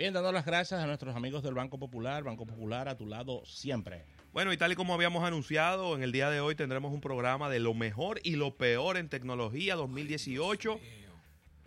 Bien, 0.00 0.14
dando 0.14 0.32
las 0.32 0.46
gracias 0.46 0.80
a 0.80 0.86
nuestros 0.86 1.14
amigos 1.14 1.42
del 1.42 1.52
Banco 1.52 1.78
Popular. 1.78 2.24
Banco 2.24 2.46
Popular 2.46 2.88
a 2.88 2.96
tu 2.96 3.04
lado 3.06 3.44
siempre. 3.44 4.06
Bueno, 4.32 4.50
y 4.50 4.56
tal 4.56 4.72
y 4.72 4.74
como 4.74 4.94
habíamos 4.94 5.22
anunciado, 5.24 5.94
en 5.94 6.02
el 6.02 6.10
día 6.10 6.30
de 6.30 6.40
hoy 6.40 6.54
tendremos 6.54 6.90
un 6.94 7.02
programa 7.02 7.50
de 7.50 7.58
lo 7.58 7.74
mejor 7.74 8.18
y 8.24 8.36
lo 8.36 8.56
peor 8.56 8.96
en 8.96 9.10
tecnología 9.10 9.74
2018. 9.74 10.80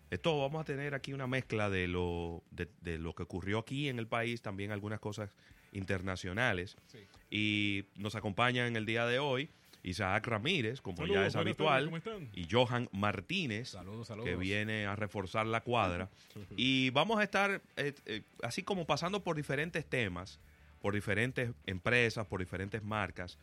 Esto 0.10 0.40
vamos 0.40 0.62
a 0.62 0.64
tener 0.64 0.96
aquí 0.96 1.14
una 1.14 1.28
mezcla 1.28 1.70
de 1.70 1.88
lo, 1.88 2.42
de, 2.50 2.68
de 2.82 2.98
lo 2.98 3.14
que 3.14 3.22
ocurrió 3.22 3.60
aquí 3.60 3.88
en 3.88 4.00
el 4.00 4.08
país, 4.08 4.42
también 4.42 4.72
algunas 4.72 5.00
cosas 5.00 5.36
internacionales. 5.72 6.76
Sí. 6.88 7.06
Y 7.30 7.86
nos 7.98 8.16
acompaña 8.16 8.66
en 8.66 8.76
el 8.76 8.88
día 8.88 9.06
de 9.06 9.20
hoy 9.20 9.52
Isaac 9.84 10.26
Ramírez, 10.28 10.82
como 10.82 10.98
Saludos, 10.98 11.16
ya 11.16 11.28
es 11.28 11.36
habitual, 11.36 11.92
y 12.34 12.48
Johan 12.50 12.88
Martínez, 12.94 13.70
Saludos, 13.70 14.08
saludos. 14.08 14.30
que 14.30 14.36
viene 14.38 14.86
a 14.86 14.96
reforzar 14.96 15.46
la 15.46 15.62
cuadra. 15.62 16.10
y 16.58 16.90
vamos 16.92 17.20
a 17.20 17.24
estar 17.24 17.62
eh, 17.76 17.94
eh, 18.06 18.22
así 18.42 18.64
como 18.64 18.86
pasando 18.86 19.24
por 19.24 19.36
diferentes 19.36 19.86
temas, 19.86 20.40
por 20.82 20.94
diferentes 20.94 21.52
empresas, 21.66 22.26
por 22.28 22.40
diferentes 22.40 22.82
marcas, 22.84 23.38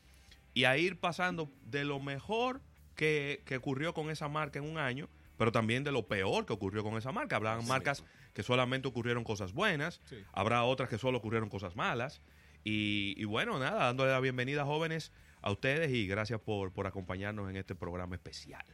y 0.55 0.65
a 0.65 0.77
ir 0.79 0.99
pasando 0.99 1.51
de 1.67 1.85
lo 1.85 2.01
mejor 2.01 2.61
que, 2.97 3.43
que 3.45 3.57
ocurrió 3.57 3.95
con 3.95 4.11
esa 4.11 4.29
marca 4.29 4.59
en 4.59 4.65
un 4.69 4.79
año, 4.79 5.09
pero 5.37 5.53
también 5.53 5.85
de 5.85 5.93
lo 5.93 6.07
peor 6.07 6.45
que 6.45 6.53
ocurrió 6.53 6.83
con 6.83 6.97
esa 6.99 7.13
marca. 7.13 7.37
Habrá 7.37 7.61
marcas 7.63 8.05
que 8.35 8.43
solamente 8.43 8.89
ocurrieron 8.89 9.25
cosas 9.25 9.53
buenas, 9.53 10.01
Sí. 10.05 10.17
habrá 10.33 10.65
otras 10.65 10.89
que 10.89 10.99
solo 10.99 11.19
ocurrieron 11.19 11.49
cosas 11.49 11.77
malas. 11.77 12.21
Y, 12.63 13.15
y 13.17 13.25
bueno, 13.25 13.59
nada, 13.59 13.87
dándole 13.87 14.11
la 14.11 14.21
bienvenida 14.21 14.67
jóvenes 14.67 15.13
a 15.43 15.51
ustedes 15.51 15.91
y 15.93 16.07
gracias 16.07 16.41
por, 16.41 16.73
por 16.73 16.87
acompañarnos 16.87 17.49
en 17.51 17.57
este 17.57 17.75
programa 17.75 18.15
especial. 18.15 18.65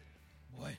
Bueno, 0.50 0.78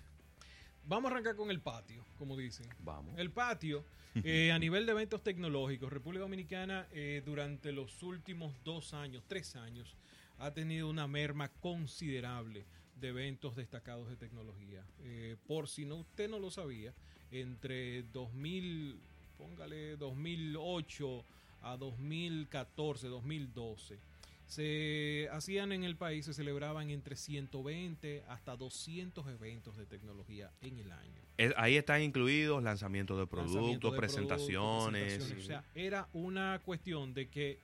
vamos 0.86 1.10
a 1.10 1.14
arrancar 1.14 1.36
con 1.36 1.52
el 1.52 1.62
patio, 1.62 2.04
como 2.18 2.36
dicen. 2.36 2.68
Vamos. 2.80 3.18
El 3.18 3.32
patio, 3.32 3.84
eh, 4.24 4.52
a 4.54 4.60
nivel 4.60 4.86
de 4.86 4.92
eventos 4.92 5.24
tecnológicos, 5.24 5.92
República 5.92 6.24
Dominicana 6.24 6.88
eh, 6.92 7.22
durante 7.26 7.72
los 7.72 8.04
últimos 8.04 8.54
dos 8.64 8.94
años, 8.94 9.24
tres 9.28 9.56
años, 9.56 9.96
ha 10.40 10.52
tenido 10.52 10.90
una 10.90 11.08
merma 11.08 11.50
considerable 11.50 12.66
de 13.00 13.10
eventos 13.10 13.56
destacados 13.56 14.10
de 14.10 14.16
tecnología. 14.16 14.84
Eh, 15.04 15.36
por 15.48 15.68
si 15.68 15.86
no 15.86 15.96
usted 15.98 16.30
no 16.30 16.40
lo 16.40 16.52
sabía, 16.52 16.94
entre 17.32 18.04
2000, 18.04 19.00
póngale 19.38 19.98
2008 19.98 21.26
a 21.62 21.78
2014, 21.78 23.08
2012, 23.08 24.00
se 24.48 25.28
hacían 25.32 25.72
en 25.74 25.84
el 25.84 25.98
país, 25.98 26.26
se 26.26 26.34
celebraban 26.34 26.90
entre 26.90 27.16
120 27.18 28.24
hasta 28.30 28.56
200 28.56 29.28
eventos 29.28 29.76
de 29.78 29.86
tecnología 29.86 30.52
en 30.62 30.80
el 30.80 30.92
año. 30.92 31.22
Ahí 31.58 31.76
están 31.76 32.02
incluidos 32.02 32.64
lanzamientos 32.64 33.20
de 33.20 33.28
productos, 33.28 33.56
Lanzamiento 33.56 33.92
de 33.92 33.98
presentaciones. 33.98 35.32
O 35.38 35.42
sea, 35.42 35.64
era 35.76 36.08
una 36.14 36.60
cuestión 36.64 37.14
de 37.14 37.28
que 37.30 37.60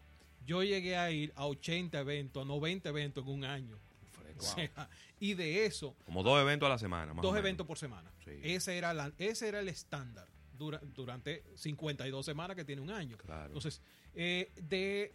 yo 0.45 0.61
llegué 0.61 0.98
a 0.98 1.09
ir 1.09 1.31
a 1.36 1.45
80 1.48 2.00
eventos, 2.02 2.44
a 2.44 2.45
90 2.45 2.89
eventos 2.89 3.23
en 3.26 3.31
un 3.31 3.45
año. 3.45 3.78
O 4.36 4.42
sea, 4.42 4.89
y 5.20 5.36
de 5.36 5.66
eso, 5.66 5.95
como 6.06 6.22
dos 6.23 6.42
eventos 6.42 6.66
a 6.66 6.70
la 6.72 6.78
semana. 6.80 7.14
más 7.14 7.20
o 7.20 7.22
dos 7.22 7.31
menos. 7.34 7.45
eventos 7.45 7.67
por 7.67 7.78
semana. 7.78 8.11
Sí. 8.26 8.31
Ese, 8.44 8.78
era 8.78 8.94
la- 8.94 9.14
ese 9.20 9.48
era 9.48 9.59
el 9.61 9.70
estándar 9.70 10.28
dura- 10.58 10.81
durante 10.95 11.44
52 11.56 12.26
semanas 12.26 12.58
que 12.58 12.66
tiene 12.66 12.81
un 12.81 12.89
año. 12.89 13.16
Claro. 13.20 13.45
Entonces, 13.45 13.80
eh, 14.16 14.52
de 14.56 15.14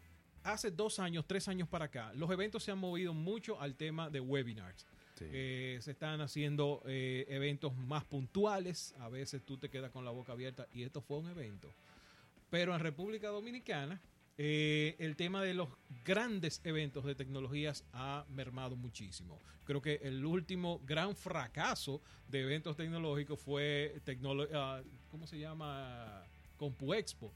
hace 0.52 0.70
dos 0.70 0.98
años, 0.98 1.24
tres 1.26 1.48
años 1.48 1.68
para 1.68 1.86
acá, 1.86 2.12
los 2.14 2.30
eventos 2.30 2.62
se 2.62 2.70
han 2.70 2.78
movido 2.78 3.14
mucho 3.14 3.60
al 3.60 3.74
tema 3.74 4.10
de 4.10 4.20
webinars. 4.20 4.86
Sí. 5.18 5.24
Eh, 5.32 5.78
se 5.80 5.90
están 5.90 6.20
haciendo 6.20 6.80
eh, 6.86 7.26
eventos 7.28 7.74
más 7.76 8.04
puntuales. 8.04 8.94
A 9.00 9.08
veces 9.08 9.42
tú 9.44 9.56
te 9.58 9.68
quedas 9.68 9.90
con 9.90 10.04
la 10.04 10.12
boca 10.12 10.32
abierta 10.32 10.68
y 10.72 10.84
esto 10.84 11.00
fue 11.00 11.18
un 11.18 11.28
evento. 11.28 11.72
Pero 12.50 12.72
en 12.72 12.80
República 12.80 13.28
Dominicana, 13.28 14.00
eh, 14.36 14.94
el 15.00 15.16
tema 15.16 15.42
de 15.42 15.54
los 15.54 15.68
grandes 16.04 16.60
eventos 16.62 17.04
de 17.04 17.16
tecnologías 17.16 17.84
ha 17.92 18.24
mermado 18.30 18.76
muchísimo. 18.76 19.40
Creo 19.64 19.82
que 19.82 19.96
el 20.04 20.24
último 20.24 20.80
gran 20.86 21.16
fracaso 21.16 22.00
de 22.28 22.42
eventos 22.42 22.76
tecnológicos 22.76 23.40
fue, 23.40 24.00
tecnolo- 24.06 24.48
ah, 24.54 24.80
¿cómo 25.10 25.26
se 25.26 25.38
llama? 25.38 26.24
CompuExpo. 26.56 27.32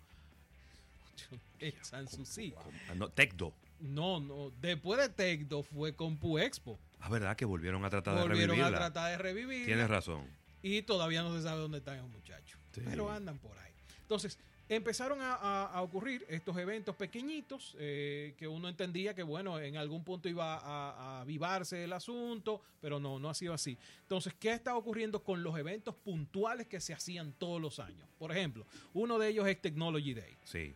En 1.59 1.73
Sanssouci. 1.85 2.55
Ah, 2.91 2.95
no, 2.95 3.09
Tecdo. 3.09 3.53
No, 3.81 4.21
no. 4.21 4.51
Después 4.61 5.01
de 5.01 5.09
Tecdo 5.09 5.63
fue 5.63 5.95
CompuExpo. 5.95 6.79
Ah, 7.01 7.09
verdad 7.09 7.37
que 7.37 7.45
volvieron 7.45 7.85
a 7.85 7.91
tratar 7.91 8.15
de 8.15 8.21
Volvieron 8.23 8.57
revivirla. 8.57 8.77
a 8.79 8.81
tratar 8.93 9.11
de 9.11 9.19
revivir. 9.19 9.67
Tienes 9.67 9.89
razón. 9.89 10.25
Y 10.63 10.83
todavía 10.83 11.23
no 11.23 11.35
se 11.37 11.43
sabe 11.43 11.61
dónde 11.61 11.79
están 11.79 11.99
los 11.99 12.09
muchachos. 12.11 12.61
Sí. 12.73 12.83
Pero 12.85 13.11
andan 13.11 13.39
por 13.39 13.59
ahí. 13.59 13.73
Entonces, 14.03 14.39
empezaron 14.69 15.21
a, 15.21 15.35
a- 15.35 15.67
a 15.67 15.83
ocurrir 15.83 16.25
estos 16.29 16.57
eventos 16.57 16.95
pequeñitos 16.95 17.75
eh, 17.81 18.35
que 18.39 18.47
uno 18.47 18.69
entendía 18.69 19.13
que, 19.15 19.23
bueno, 19.25 19.59
en 19.59 19.77
algún 19.77 20.05
punto 20.05 20.29
iba 20.29 20.55
a, 20.57 20.91
a 21.19 21.21
avivarse 21.23 21.83
el 21.85 21.93
asunto, 21.93 22.63
pero 22.81 23.01
no, 23.01 23.19
no 23.19 23.29
ha 23.29 23.35
sido 23.35 23.53
así. 23.53 23.77
Entonces, 24.03 24.33
¿qué 24.39 24.53
está 24.53 24.77
ocurriendo 24.77 25.23
con 25.25 25.43
los 25.43 25.59
eventos 25.59 25.95
puntuales 25.97 26.69
que 26.69 26.81
se 26.81 26.95
hacían 26.95 27.33
todos 27.33 27.61
los 27.61 27.81
años? 27.81 28.07
Por 28.19 28.31
ejemplo, 28.31 28.65
uno 28.95 29.19
de 29.19 29.29
ellos 29.29 29.47
es 29.49 29.61
Technology 29.61 30.15
Day. 30.15 30.37
Sí. 30.45 30.75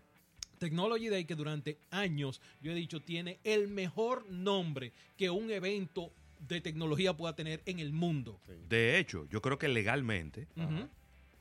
Technology 0.56 1.08
Day 1.08 1.24
que 1.24 1.34
durante 1.34 1.78
años, 1.90 2.40
yo 2.60 2.72
he 2.72 2.74
dicho, 2.74 3.00
tiene 3.00 3.38
el 3.44 3.68
mejor 3.68 4.28
nombre 4.30 4.92
que 5.16 5.30
un 5.30 5.50
evento 5.50 6.12
de 6.38 6.60
tecnología 6.60 7.14
pueda 7.16 7.34
tener 7.34 7.62
en 7.66 7.78
el 7.78 7.92
mundo. 7.92 8.40
De 8.68 8.98
hecho, 8.98 9.26
yo 9.30 9.40
creo 9.40 9.58
que 9.58 9.68
legalmente 9.68 10.46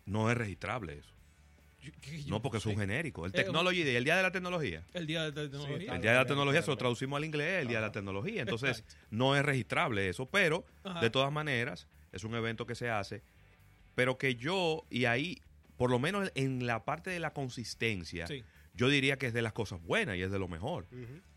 no 0.05 0.29
es 0.31 0.37
registrable 0.37 0.93
eso. 0.99 1.11
Yo- 1.81 1.91
que 2.01 2.23
yo 2.23 2.29
No, 2.29 2.41
porque 2.41 2.57
es 2.57 2.65
un 2.65 2.77
genérico. 2.77 3.25
El 3.25 3.31
Eh, 3.31 3.35
Technology 3.35 3.83
Day, 3.83 3.95
el 3.95 4.03
Día 4.05 4.15
de 4.17 4.23
la 4.23 4.31
Tecnología. 4.31 4.83
El 4.93 5.05
día 5.05 5.23
de 5.23 5.29
la 5.29 5.49
tecnología. 5.51 5.93
El 5.95 6.01
Día 6.01 6.11
de 6.13 6.17
la 6.17 6.25
Tecnología 6.25 6.61
se 6.63 6.71
lo 6.71 6.77
traducimos 6.77 7.17
al 7.17 7.25
inglés, 7.25 7.61
el 7.61 7.67
Día 7.67 7.77
de 7.77 7.85
la 7.85 7.91
Tecnología. 7.91 8.41
Entonces, 8.41 8.83
no 9.11 9.35
es 9.35 9.45
registrable 9.45 10.09
eso, 10.09 10.25
pero 10.25 10.65
Ajá. 10.83 10.99
de 11.01 11.09
todas 11.11 11.31
maneras, 11.31 11.87
es 12.11 12.23
un 12.23 12.33
evento 12.33 12.65
que 12.65 12.73
se 12.73 12.89
hace, 12.89 13.21
pero 13.93 14.17
que 14.17 14.35
yo, 14.35 14.83
y 14.89 15.05
ahí, 15.05 15.39
por 15.77 15.91
lo 15.91 15.99
menos 15.99 16.31
en 16.33 16.65
la 16.65 16.85
parte 16.85 17.11
de 17.11 17.19
la 17.19 17.33
consistencia, 17.33 18.25
Sí. 18.25 18.43
Yo 18.75 18.89
diría 18.89 19.17
que 19.17 19.27
es 19.27 19.33
de 19.33 19.41
las 19.41 19.53
cosas 19.53 19.81
buenas 19.81 20.17
y 20.17 20.21
es 20.21 20.31
de 20.31 20.39
lo 20.39 20.47
mejor. 20.47 20.87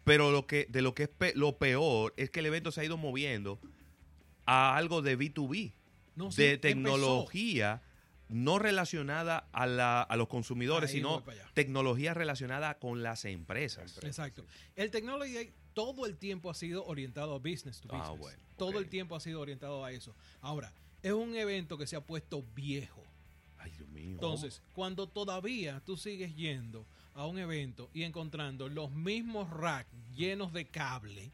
Pero 0.05 0.31
lo 0.33 0.47
que, 0.47 0.67
de 0.69 0.83
lo 0.83 0.95
que 0.95 1.05
es 1.05 1.09
pe- 1.09 1.33
lo 1.35 1.57
peor 1.59 2.15
es 2.17 2.31
que 2.31 2.41
el 2.41 2.47
evento 2.47 2.73
se 2.73 2.81
ha 2.81 2.85
ido 2.85 2.97
moviendo 2.97 3.61
a 4.47 4.77
algo 4.77 5.03
de 5.03 5.19
B2B, 5.19 5.73
No, 6.17 6.31
sí, 6.33 6.43
de 6.43 6.53
empezó. 6.53 6.61
tecnología 6.61 7.83
no 8.29 8.59
relacionada 8.59 9.49
a, 9.53 9.67
la- 9.67 10.03
a 10.03 10.17
los 10.17 10.29
consumidores, 10.29 10.91
Ahí 10.91 10.97
sino 10.97 11.23
tecnología 11.55 12.13
relacionada 12.15 12.79
con 12.79 13.03
las 13.03 13.25
empresas. 13.25 13.99
Exacto. 14.03 14.45
El 14.77 14.91
Technology 14.91 15.53
todo 15.73 16.07
el 16.07 16.17
tiempo 16.19 16.51
ha 16.51 16.55
sido 16.55 16.85
orientado 16.87 17.35
a 17.35 17.39
business 17.39 17.81
to 17.81 17.89
Ah, 17.93 17.99
business. 18.11 18.19
bueno, 18.19 18.39
todo 18.57 18.79
el 18.81 18.89
tiempo 18.89 19.15
ha 19.17 19.21
sido 19.21 19.41
orientado 19.41 19.85
a 19.85 19.93
eso. 19.93 20.15
Ahora, 20.41 20.73
es 21.03 21.13
un 21.13 21.37
evento 21.37 21.79
que 21.79 21.87
se 21.87 21.95
ha 21.97 22.01
puesto 22.01 22.43
viejo. 22.55 23.03
Ay, 23.59 23.71
Dios 23.71 23.89
mío. 23.89 24.11
Entonces, 24.11 24.61
cuando 24.73 25.09
todavía 25.09 25.81
tú 25.87 25.97
sigues 25.97 26.35
yendo 26.37 26.87
a 27.19 27.27
un 27.27 27.39
evento 27.39 27.91
y 27.93 28.05
encontrando 28.05 28.69
los 28.69 28.93
mismos 28.93 29.51
racks 29.51 29.91
llenos 30.15 30.53
de 30.53 30.67
cable 30.67 31.33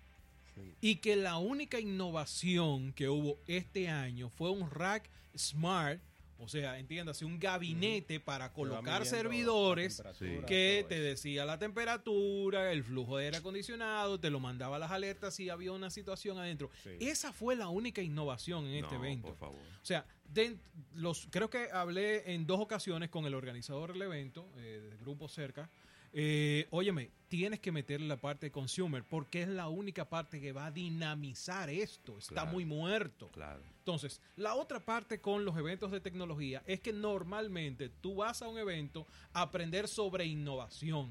y 0.81 0.97
que 0.97 1.15
la 1.15 1.37
única 1.37 1.79
innovación 1.79 2.93
que 2.95 3.09
hubo 3.09 3.39
este 3.47 3.89
año 3.89 4.31
fue 4.31 4.51
un 4.51 4.71
rack 4.71 5.11
smart, 5.37 6.01
o 6.39 6.49
sea, 6.49 6.79
entiéndase, 6.79 7.27
un 7.27 7.39
gabinete 7.39 8.19
para 8.19 8.53
colocar 8.53 9.05
servidores 9.05 10.03
que 10.47 10.87
te 10.89 11.01
decía 11.01 11.45
la 11.45 11.59
temperatura, 11.59 12.73
el 12.73 12.83
flujo 12.83 13.19
de 13.19 13.27
aire 13.27 13.37
acondicionado, 13.37 14.19
te 14.19 14.31
lo 14.31 14.41
mandaba 14.41 14.79
las 14.79 14.91
alertas 14.91 15.35
si 15.35 15.51
había 15.51 15.73
una 15.73 15.91
situación 15.91 16.39
adentro. 16.39 16.71
Esa 16.99 17.33
fue 17.33 17.57
la 17.57 17.69
única 17.69 18.01
innovación 18.01 18.65
en 18.67 18.85
este 18.85 18.95
evento. 18.95 19.29
por 19.29 19.37
favor. 19.37 19.61
O 19.83 19.87
sea, 19.87 20.07
de- 20.33 20.57
los, 20.95 21.27
creo 21.31 21.51
que 21.51 21.69
hablé 21.73 22.35
en 22.35 22.47
dos 22.47 22.61
ocasiones 22.61 23.11
con 23.11 23.25
el 23.27 23.35
organizador 23.35 23.93
del 23.93 24.03
evento, 24.03 24.47
eh, 24.57 24.81
del 24.89 24.99
grupo 24.99 25.29
cerca. 25.29 25.69
Eh, 26.17 26.67
óyeme, 26.71 27.11
tienes 27.29 27.59
que 27.59 27.73
meterle 27.73 28.07
la 28.07 28.17
parte 28.17 28.47
de 28.47 28.53
consumer 28.53 29.03
porque 29.03 29.43
es 29.43 29.49
la 29.49 29.69
única 29.69 30.05
parte 30.09 30.41
que 30.41 30.53
va 30.53 30.67
a 30.67 30.71
dinamizar 30.71 31.69
esto. 31.69 32.17
Está 32.19 32.35
Claro. 32.35 32.53
muy 32.53 32.65
muerto. 32.65 33.29
Claro. 33.33 33.61
Entonces, 33.81 34.21
la 34.37 34.55
otra 34.55 34.79
parte 34.81 35.19
con 35.21 35.45
los 35.45 35.57
eventos 35.59 35.91
de 35.91 36.01
tecnología 36.01 36.63
es 36.67 36.81
que 36.81 36.93
normalmente 36.93 37.89
tú 38.01 38.15
vas 38.17 38.43
a 38.43 38.49
un 38.49 38.59
evento 38.59 39.07
a 39.33 39.43
aprender 39.43 39.89
sobre 39.89 40.25
innovación. 40.25 41.11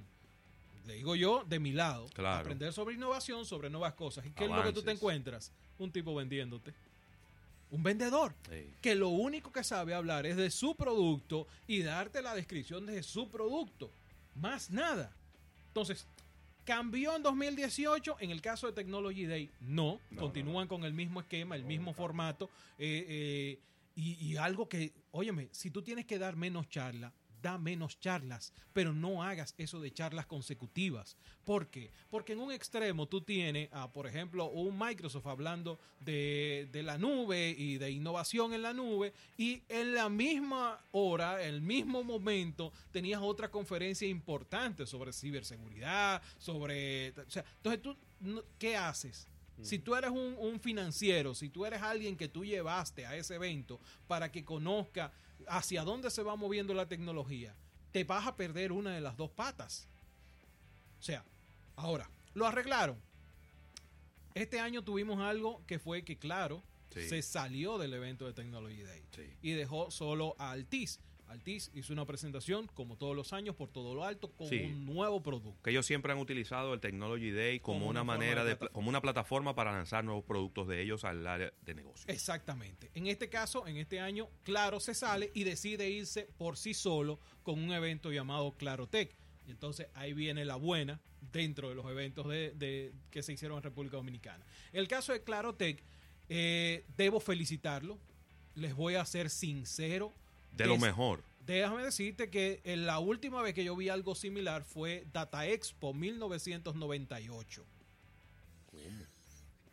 Le 0.88 0.96
digo 0.96 1.16
yo 1.16 1.44
de 1.48 1.60
mi 1.60 1.72
lado, 1.74 2.08
Claro. 2.14 2.40
aprender 2.42 2.72
sobre 2.74 2.96
innovación, 2.96 3.46
sobre 3.46 3.70
nuevas 3.70 3.94
cosas. 3.94 4.26
¿Y 4.26 4.32
qué 4.32 4.46
es 4.46 4.50
lo 4.50 4.64
que 4.64 4.72
tú 4.74 4.82
te 4.82 4.92
encuentras? 4.92 5.52
Un 5.80 5.92
tipo 5.92 6.16
vendiéndote. 6.16 6.74
Un 7.74 7.82
vendedor 7.84 8.36
Sí. 8.50 8.68
que 8.82 8.94
lo 8.96 9.10
único 9.10 9.52
que 9.52 9.64
sabe 9.64 9.94
hablar 9.96 10.26
es 10.28 10.38
de 10.38 10.50
su 10.52 10.76
producto 10.76 11.48
y 11.68 11.82
darte 11.82 12.22
la 12.22 12.36
descripción 12.36 12.86
de 12.86 13.02
su 13.04 13.30
producto. 13.30 13.90
Más 14.36 14.70
nada. 14.70 15.12
Entonces, 15.68 16.06
¿cambió 16.66 17.16
en 17.16 17.24
2018? 17.24 18.18
En 18.20 18.30
el 18.30 18.42
caso 18.42 18.68
de 18.68 18.74
Technology 18.74 19.26
Day, 19.26 19.50
no. 19.60 20.00
Continúan 20.16 20.68
con 20.68 20.84
el 20.84 20.94
mismo 20.94 21.20
esquema, 21.20 21.56
el 21.56 21.64
mismo 21.64 21.94
formato. 21.94 22.50
eh, 22.78 23.06
eh, 23.10 23.60
y, 23.96 24.14
y 24.26 24.38
algo 24.38 24.68
que, 24.68 24.92
óyeme, 25.12 25.50
si 25.52 25.70
tú 25.70 25.82
tienes 25.84 26.06
que 26.06 26.18
dar 26.18 26.36
menos 26.36 26.68
charla, 26.70 27.12
da 27.44 27.60
menos 27.60 28.00
charlas, 28.00 28.52
pero 28.74 28.94
no 28.94 29.22
hagas 29.22 29.54
eso 29.60 29.80
de 29.80 29.94
charlas 29.94 30.26
consecutivas. 30.26 31.16
¿Por 31.44 31.68
qué? 31.68 31.92
Porque 32.10 32.34
en 32.34 32.40
un 32.40 32.52
extremo 32.52 33.06
tú 33.06 33.22
tienes, 33.22 33.70
a, 33.72 33.92
por 33.92 34.08
ejemplo, 34.08 34.50
un 34.50 34.80
Microsoft 34.80 35.28
hablando 35.28 35.78
de, 36.00 36.68
de 36.72 36.82
la 36.82 36.98
nube 36.98 37.54
y 37.56 37.78
de 37.78 37.92
innovación 37.92 38.54
en 38.54 38.64
la 38.64 38.74
nube, 38.74 39.14
y 39.38 39.62
en 39.70 39.94
la 39.94 40.10
misma 40.10 40.80
hora, 40.92 41.44
el 41.44 41.62
mismo 41.62 42.04
momento, 42.04 42.72
tenías 42.92 43.22
otra 43.22 43.52
conferencia 43.52 44.08
importante 44.08 44.88
sobre 44.88 45.14
ciberseguridad, 45.14 46.22
sobre... 46.40 47.08
Entonces 47.08 47.82
tú, 47.82 47.96
¿qué 48.58 48.78
haces? 48.78 49.28
Si 49.62 49.80
tú 49.80 49.96
eres 49.96 50.10
un, 50.10 50.36
un 50.40 50.60
financiero, 50.60 51.36
si 51.36 51.50
tú 51.50 51.66
eres 51.66 51.82
alguien 51.82 52.18
que 52.18 52.28
tú 52.28 52.44
llevaste 52.44 53.06
a 53.06 53.16
ese 53.16 53.36
evento 53.36 53.80
para 54.08 54.32
que 54.32 54.44
conozca 54.44 55.12
hacia 55.48 55.84
dónde 55.84 56.10
se 56.12 56.24
va 56.24 56.36
moviendo 56.36 56.74
la 56.74 56.88
tecnología, 56.88 57.54
te 57.92 58.04
vas 58.04 58.26
a 58.28 58.36
perder 58.36 58.72
una 58.72 58.92
de 58.92 59.02
las 59.02 59.18
dos 59.18 59.30
patas. 59.32 59.88
O 61.00 61.04
sea, 61.04 61.24
ahora, 61.76 62.10
lo 62.34 62.46
arreglaron. 62.48 62.98
Este 64.34 64.60
año 64.60 64.84
tuvimos 64.84 65.20
algo 65.20 65.62
que 65.68 65.80
fue 65.80 66.04
que, 66.04 66.18
claro, 66.18 66.64
Sí. 66.92 67.10
se 67.10 67.22
salió 67.24 67.78
del 67.80 67.94
evento 67.94 68.26
de 68.28 68.34
Technology 68.34 68.84
Day 68.84 69.02
Sí. 69.16 69.24
y 69.42 69.52
dejó 69.52 69.90
solo 69.92 70.36
a 70.38 70.52
Altiz. 70.52 71.00
Altiz 71.28 71.72
hizo 71.74 71.94
una 71.94 72.06
presentación, 72.06 72.68
como 72.76 72.96
todos 72.96 73.16
los 73.16 73.34
años, 73.34 73.56
por 73.56 73.70
todo 73.70 73.96
lo 73.96 74.04
alto, 74.04 74.32
con 74.32 74.48
Sí. 74.50 74.60
un 74.66 74.86
nuevo 74.86 75.24
producto. 75.24 75.62
que 75.64 75.72
ellos 75.72 75.86
siempre 75.86 76.12
han 76.12 76.20
utilizado 76.20 76.74
el 76.74 76.80
Technology 76.80 77.32
Day 77.32 77.60
como, 77.60 77.80
Como 77.80 77.90
una, 77.90 78.04
manera 78.04 78.44
de 78.44 78.58
como 78.58 78.90
una 78.90 79.02
plataforma 79.02 79.56
para 79.56 79.72
lanzar 79.72 80.04
nuevos 80.04 80.24
productos 80.26 80.68
de 80.68 80.82
ellos 80.82 81.04
al 81.04 81.26
área 81.26 81.52
de 81.62 81.74
negocio. 81.74 82.06
Exactamente. 82.08 82.92
En 82.94 83.08
este 83.08 83.30
caso, 83.30 83.66
en 83.68 83.78
este 83.78 84.00
año, 84.00 84.30
Claro 84.44 84.80
se 84.80 84.94
sale 84.94 85.32
y 85.34 85.44
decide 85.44 85.90
irse 85.90 86.28
por 86.38 86.56
sí 86.58 86.74
solo 86.74 87.20
con 87.42 87.58
un 87.64 87.72
evento 87.72 88.12
llamado 88.12 88.52
Clarotech. 88.52 89.16
Y 89.48 89.52
entonces 89.52 89.88
ahí 89.96 90.14
viene 90.14 90.46
la 90.46 90.56
buena 90.56 91.02
dentro 91.32 91.70
de 91.70 91.76
los 91.76 91.86
eventos 91.90 92.28
de, 92.28 92.52
de- 92.52 92.94
que 93.10 93.24
se 93.24 93.34
hicieron 93.34 93.58
en 93.58 93.64
República 93.64 93.98
Dominicana. 93.98 94.46
El 94.72 94.88
caso 94.88 95.14
de 95.14 95.24
Clarotech, 95.24 95.84
eh, 96.30 96.86
debo 96.96 97.20
felicitarlo. 97.20 97.98
Les 98.56 98.76
voy 98.76 98.96
a 98.96 99.06
ser 99.06 99.30
sincero. 99.30 100.14
De 100.56 100.66
lo 100.66 100.78
mejor. 100.78 101.24
Déjame 101.46 101.84
decirte 101.84 102.30
que 102.30 102.62
en 102.64 102.86
la 102.86 103.00
última 103.00 103.42
vez 103.42 103.54
que 103.54 103.64
yo 103.64 103.76
vi 103.76 103.90
algo 103.90 104.16
similar 104.16 104.64
fue 104.64 105.06
Data 105.12 105.46
Expo 105.46 105.94
1998. 105.94 107.66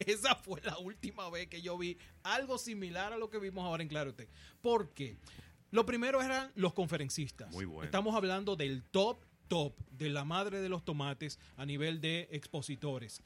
Esa 0.01 0.35
fue 0.35 0.61
la 0.63 0.79
última 0.79 1.29
vez 1.31 1.49
que 1.49 1.63
yo 1.63 1.77
vi 1.77 1.99
algo 2.23 2.59
similar 2.59 3.13
a 3.13 3.19
lo 3.19 3.31
que 3.31 3.39
vimos 3.39 3.65
ahora 3.65 3.83
en 3.83 3.89
Clarotech. 3.89 4.29
¿Por 4.63 4.91
qué? 4.91 5.17
Lo 5.71 5.87
primero 5.87 6.23
eran 6.23 6.51
los 6.57 6.73
conferencistas. 6.73 7.51
Muy 7.53 7.67
bueno. 7.67 7.85
Estamos 7.85 8.17
hablando 8.17 8.57
del 8.57 8.83
top, 8.83 9.25
top, 9.47 9.77
de 9.91 10.09
la 10.09 10.25
madre 10.25 10.61
de 10.61 10.69
los 10.69 10.85
tomates 10.85 11.39
a 11.57 11.67
nivel 11.67 12.01
de 12.01 12.29
expositores. 12.33 13.23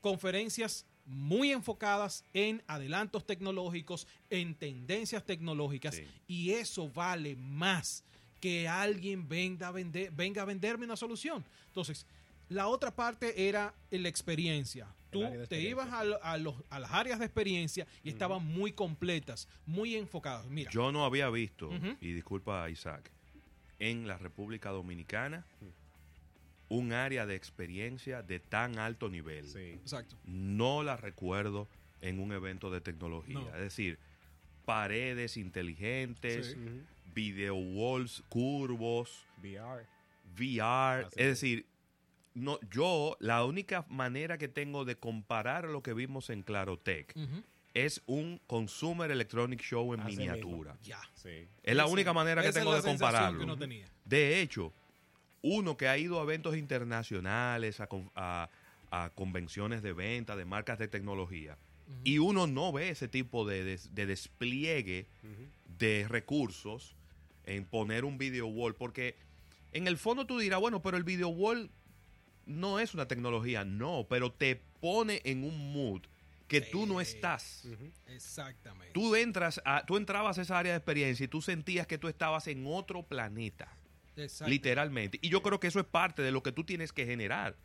Conferencias 0.00 0.86
muy 1.08 1.50
enfocadas 1.52 2.22
en 2.34 2.62
adelantos 2.66 3.26
tecnológicos, 3.26 4.06
en 4.30 4.54
tendencias 4.54 5.24
tecnológicas, 5.24 5.94
Sí. 5.96 6.04
y 6.26 6.50
eso 6.50 6.88
vale 6.90 7.34
más 7.36 8.04
que 8.40 8.68
alguien 8.68 9.28
venga 9.28 9.68
a, 9.68 9.72
vender, 9.72 10.12
venga 10.12 10.42
a 10.42 10.44
venderme 10.44 10.84
una 10.84 10.96
solución. 10.96 11.44
Entonces, 11.68 12.06
la 12.48 12.68
otra 12.68 12.94
parte 12.94 13.48
era 13.48 13.74
la 13.90 14.08
experiencia. 14.08 14.86
Tú 15.10 15.24
te 15.48 15.60
ibas 15.62 15.88
a, 15.90 16.00
a 16.00 16.36
los- 16.36 16.54
a 16.68 16.78
las 16.78 16.92
áreas 16.92 17.18
de 17.18 17.24
experiencia 17.24 17.86
y 18.04 18.10
estaban 18.10 18.44
muy 18.44 18.72
completas, 18.72 19.48
muy 19.64 19.96
enfocadas. 19.96 20.46
Mira, 20.46 20.70
Yo 20.70 20.92
no 20.92 21.04
había 21.06 21.30
visto, 21.30 21.70
y 22.00 22.12
disculpa 22.12 22.68
Isaac, 22.68 23.10
en 23.78 24.06
la 24.06 24.18
República 24.18 24.68
Dominicana 24.70 25.46
un 26.68 26.92
área 26.92 27.24
de 27.26 27.34
experiencia 27.34 28.22
de 28.22 28.40
tan 28.40 28.78
alto 28.78 29.08
nivel. 29.08 29.46
Sí. 29.46 29.58
exacto. 29.80 30.16
No 30.24 30.82
la 30.82 30.96
recuerdo 30.96 31.68
en 32.00 32.20
un 32.20 32.32
evento 32.32 32.70
de 32.70 32.80
tecnología. 32.80 33.38
No. 33.38 33.48
Es 33.54 33.60
decir, 33.60 33.98
paredes 34.64 35.36
inteligentes, 35.36 36.52
Sí. 36.52 36.82
Video 37.14 37.56
walls 37.56 38.22
curvos, 38.28 39.26
VR. 39.42 39.84
VR. 40.36 41.04
Así 41.06 41.14
es 41.16 41.26
decir, 41.28 41.66
no, 42.34 42.60
yo 42.70 43.16
la 43.18 43.44
única 43.44 43.84
manera 43.88 44.38
que 44.38 44.46
tengo 44.46 44.84
de 44.84 44.96
comparar 44.96 45.64
lo 45.64 45.82
que 45.82 45.94
vimos 45.94 46.30
en 46.30 46.42
Clarotech 46.42 47.16
Ujú. 47.16 47.42
es 47.74 48.02
un 48.06 48.40
Consumer 48.46 49.10
Electronic 49.10 49.60
Show 49.62 49.94
en 49.94 50.00
Así 50.00 50.16
miniatura. 50.16 50.76
Ya. 50.82 51.00
Sí. 51.14 51.48
Es 51.64 51.74
la 51.74 51.86
única 51.86 52.12
manera 52.12 52.42
que 52.42 52.48
esa 52.48 52.58
es 52.60 52.62
tengo 52.64 52.72
la 52.76 52.82
de 52.82 52.88
compararlo. 52.88 53.38
que 53.38 53.44
uno 53.44 53.56
tenía. 53.58 53.86
De 54.04 54.40
hecho, 54.40 54.72
uno 55.42 55.76
que 55.76 55.88
ha 55.88 55.96
ido 55.98 56.20
a 56.20 56.22
eventos 56.24 56.56
internacionales, 56.56 57.80
a, 57.80 57.86
con- 57.86 58.10
a- 58.14 58.48
a 58.90 59.10
convenciones 59.14 59.82
de 59.82 59.92
venta 59.92 60.34
de 60.36 60.44
marcas 60.44 60.78
de 60.78 60.88
tecnología, 60.88 61.56
y 62.04 62.18
uno 62.18 62.46
no 62.46 62.70
ve 62.72 62.90
ese 62.90 63.08
tipo 63.08 63.46
de, 63.46 63.64
des- 63.64 63.94
de 63.94 64.06
despliegue 64.06 65.06
de 65.78 66.06
recursos 66.08 66.94
en 67.44 67.64
poner 67.64 68.04
un 68.04 68.18
video 68.18 68.46
wall, 68.46 68.74
porque 68.74 69.16
en 69.72 69.86
el 69.88 69.96
fondo 69.96 70.26
tú 70.26 70.38
dirás, 70.38 70.60
bueno, 70.60 70.82
pero 70.82 70.96
el 70.96 71.04
video 71.04 71.28
wall 71.28 71.70
no 72.46 72.78
es 72.80 72.94
una 72.94 73.06
tecnología, 73.08 73.64
no, 73.64 74.06
pero 74.08 74.32
te 74.32 74.60
pone 74.80 75.20
en 75.24 75.44
un 75.44 75.72
mood 75.72 76.02
que 76.46 76.60
tú 76.62 76.86
no 76.86 77.00
estás. 77.00 77.66
Exactamente. 78.06 78.92
Tú 78.94 79.14
entras, 79.14 79.60
a, 79.66 79.84
tú 79.86 79.96
entrabas 79.98 80.38
a 80.38 80.42
esa 80.42 80.58
área 80.58 80.72
de 80.72 80.78
experiencia 80.78 81.24
y 81.24 81.28
tú 81.28 81.42
sentías 81.42 81.86
que 81.86 81.98
tú 81.98 82.08
estabas 82.08 82.46
en 82.48 82.64
otro 82.66 83.02
planeta, 83.02 83.70
Exacto. 84.18 84.50
literalmente. 84.50 85.18
Y 85.22 85.28
yo 85.28 85.42
creo 85.42 85.60
que 85.60 85.66
eso 85.66 85.80
es 85.80 85.86
parte 85.86 86.22
de 86.22 86.30
lo 86.30 86.42
que 86.42 86.52
tú 86.52 86.64
tienes 86.64 86.92
que 86.92 87.06
generar. 87.06 87.56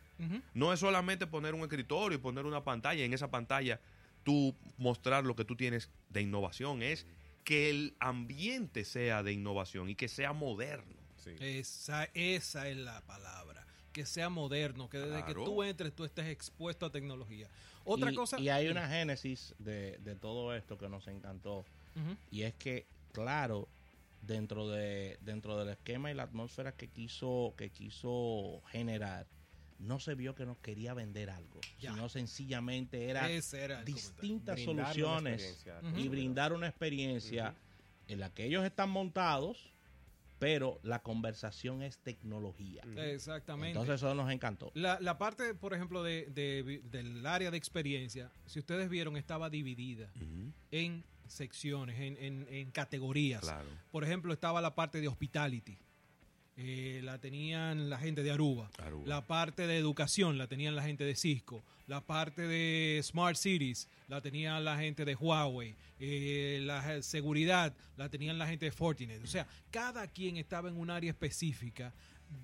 No 0.54 0.72
es 0.72 0.80
solamente 0.80 1.28
poner 1.28 1.54
un 1.54 1.62
escritorio 1.62 2.18
y 2.18 2.22
poner 2.22 2.46
una 2.46 2.64
pantalla 2.64 3.02
y 3.02 3.04
en 3.04 3.14
esa 3.14 3.30
pantalla 3.30 3.82
tú 4.24 4.56
mostrar 4.78 5.26
lo 5.26 5.36
que 5.36 5.44
tú 5.44 5.56
tienes 5.56 5.90
de 6.10 6.22
innovación. 6.22 6.82
Es 6.82 7.06
que 7.44 7.70
el 7.70 7.96
ambiente 8.00 8.86
sea 8.86 9.22
de 9.22 9.34
innovación 9.34 9.90
y 9.90 9.96
que 9.96 10.08
sea 10.08 10.32
moderno. 10.32 10.96
Sí. 11.18 11.36
Esa, 11.40 12.06
esa 12.14 12.70
es 12.70 12.78
la 12.78 13.02
palabra. 13.02 13.66
Que 13.92 14.06
sea 14.06 14.30
moderno, 14.30 14.90
que 14.90 14.98
desde 14.98 15.24
que 15.26 15.34
tú 15.34 15.62
entres 15.62 15.94
tú 15.94 16.04
estés 16.06 16.28
expuesto 16.28 16.86
a 16.86 16.92
tecnología. 16.92 17.48
Otra 17.84 18.12
y, 18.12 18.16
cosa. 18.16 18.40
Y 18.40 18.50
hay 18.50 18.70
una 18.70 18.88
génesis 18.88 19.54
de, 19.60 19.98
de 20.00 20.16
todo 20.16 20.56
esto 20.56 20.78
que 20.78 20.90
nos 20.90 21.08
encantó. 21.08 21.66
Y 22.32 22.42
es 22.42 22.56
que, 22.56 22.88
claro, 23.12 23.68
dentro 24.26 24.70
de 24.70 25.18
dentro 25.22 25.58
del 25.58 25.70
esquema 25.70 26.10
y 26.12 26.14
la 26.14 26.24
atmósfera 26.24 26.72
que 26.74 26.88
quiso 26.88 27.54
que 27.58 27.70
quiso 27.72 28.62
generar, 28.72 29.28
no 29.80 30.00
se 30.00 30.16
vio 30.16 30.34
que 30.34 30.46
nos 30.46 30.58
quería 30.60 30.94
vender 30.94 31.30
algo, 31.30 31.60
Ya. 31.80 31.92
sino 31.94 32.08
sencillamente 32.10 33.10
era 33.10 33.28
distintas 33.86 34.62
soluciones 34.62 35.66
y 35.98 36.08
brindar 36.08 36.54
una 36.54 36.68
experiencia 36.68 37.56
en 38.08 38.20
la 38.20 38.30
que 38.34 38.46
ellos 38.46 38.64
están 38.66 38.90
montados, 38.90 39.72
pero 40.40 40.80
la 40.84 41.02
conversación 41.02 41.82
es 41.82 41.98
tecnología. 42.00 42.84
Exactamente. 42.98 43.70
Entonces 43.72 43.96
eso 43.96 44.14
nos 44.14 44.30
encantó. 44.32 44.72
La, 44.74 45.00
la 45.00 45.18
parte, 45.18 45.54
por 45.54 45.74
ejemplo, 45.74 46.04
de, 46.04 46.26
de- 46.28 46.82
del 46.92 47.26
área 47.26 47.50
de 47.52 47.58
experiencia, 47.58 48.30
si 48.46 48.60
ustedes 48.60 48.90
vieron, 48.90 49.16
estaba 49.18 49.50
dividida 49.50 50.12
en 50.72 51.04
secciones, 51.28 52.00
en, 52.00 52.18
en- 52.18 52.48
en 52.50 52.72
categorías. 52.72 53.42
Claro. 53.42 53.68
Por 53.92 54.04
ejemplo, 54.04 54.34
estaba 54.34 54.62
la 54.62 54.76
parte 54.76 55.02
de 55.02 55.08
hospitality. 55.08 55.78
Eh, 56.56 57.02
la 57.04 57.18
tenían 57.20 57.90
la 57.90 57.98
gente 57.98 58.22
de 58.22 58.30
Aruba. 58.30 58.70
Aruba. 58.78 59.08
La 59.08 59.26
parte 59.26 59.66
de 59.66 59.76
educación 59.78 60.38
la 60.38 60.48
tenían 60.48 60.76
la 60.76 60.84
gente 60.84 61.04
de 61.04 61.16
Cisco. 61.16 61.64
La 61.88 62.02
parte 62.02 62.44
de 62.44 63.02
Smart 63.04 63.36
Cities 63.36 63.88
la 64.08 64.22
tenían 64.22 64.64
la 64.64 64.78
gente 64.78 65.04
de 65.04 65.16
Huawei. 65.16 65.76
Eh, 66.00 66.60
la 66.64 67.02
seguridad 67.02 67.74
la 67.98 68.08
tenían 68.10 68.38
la 68.38 68.48
gente 68.48 68.66
de 68.66 68.72
Fortinet. 68.72 69.24
O 69.24 69.28
sea, 69.28 69.48
cada 69.72 70.06
quien 70.08 70.38
estaba 70.38 70.70
en 70.70 70.78
un 70.78 70.92
área 70.92 71.10
específica 71.10 71.92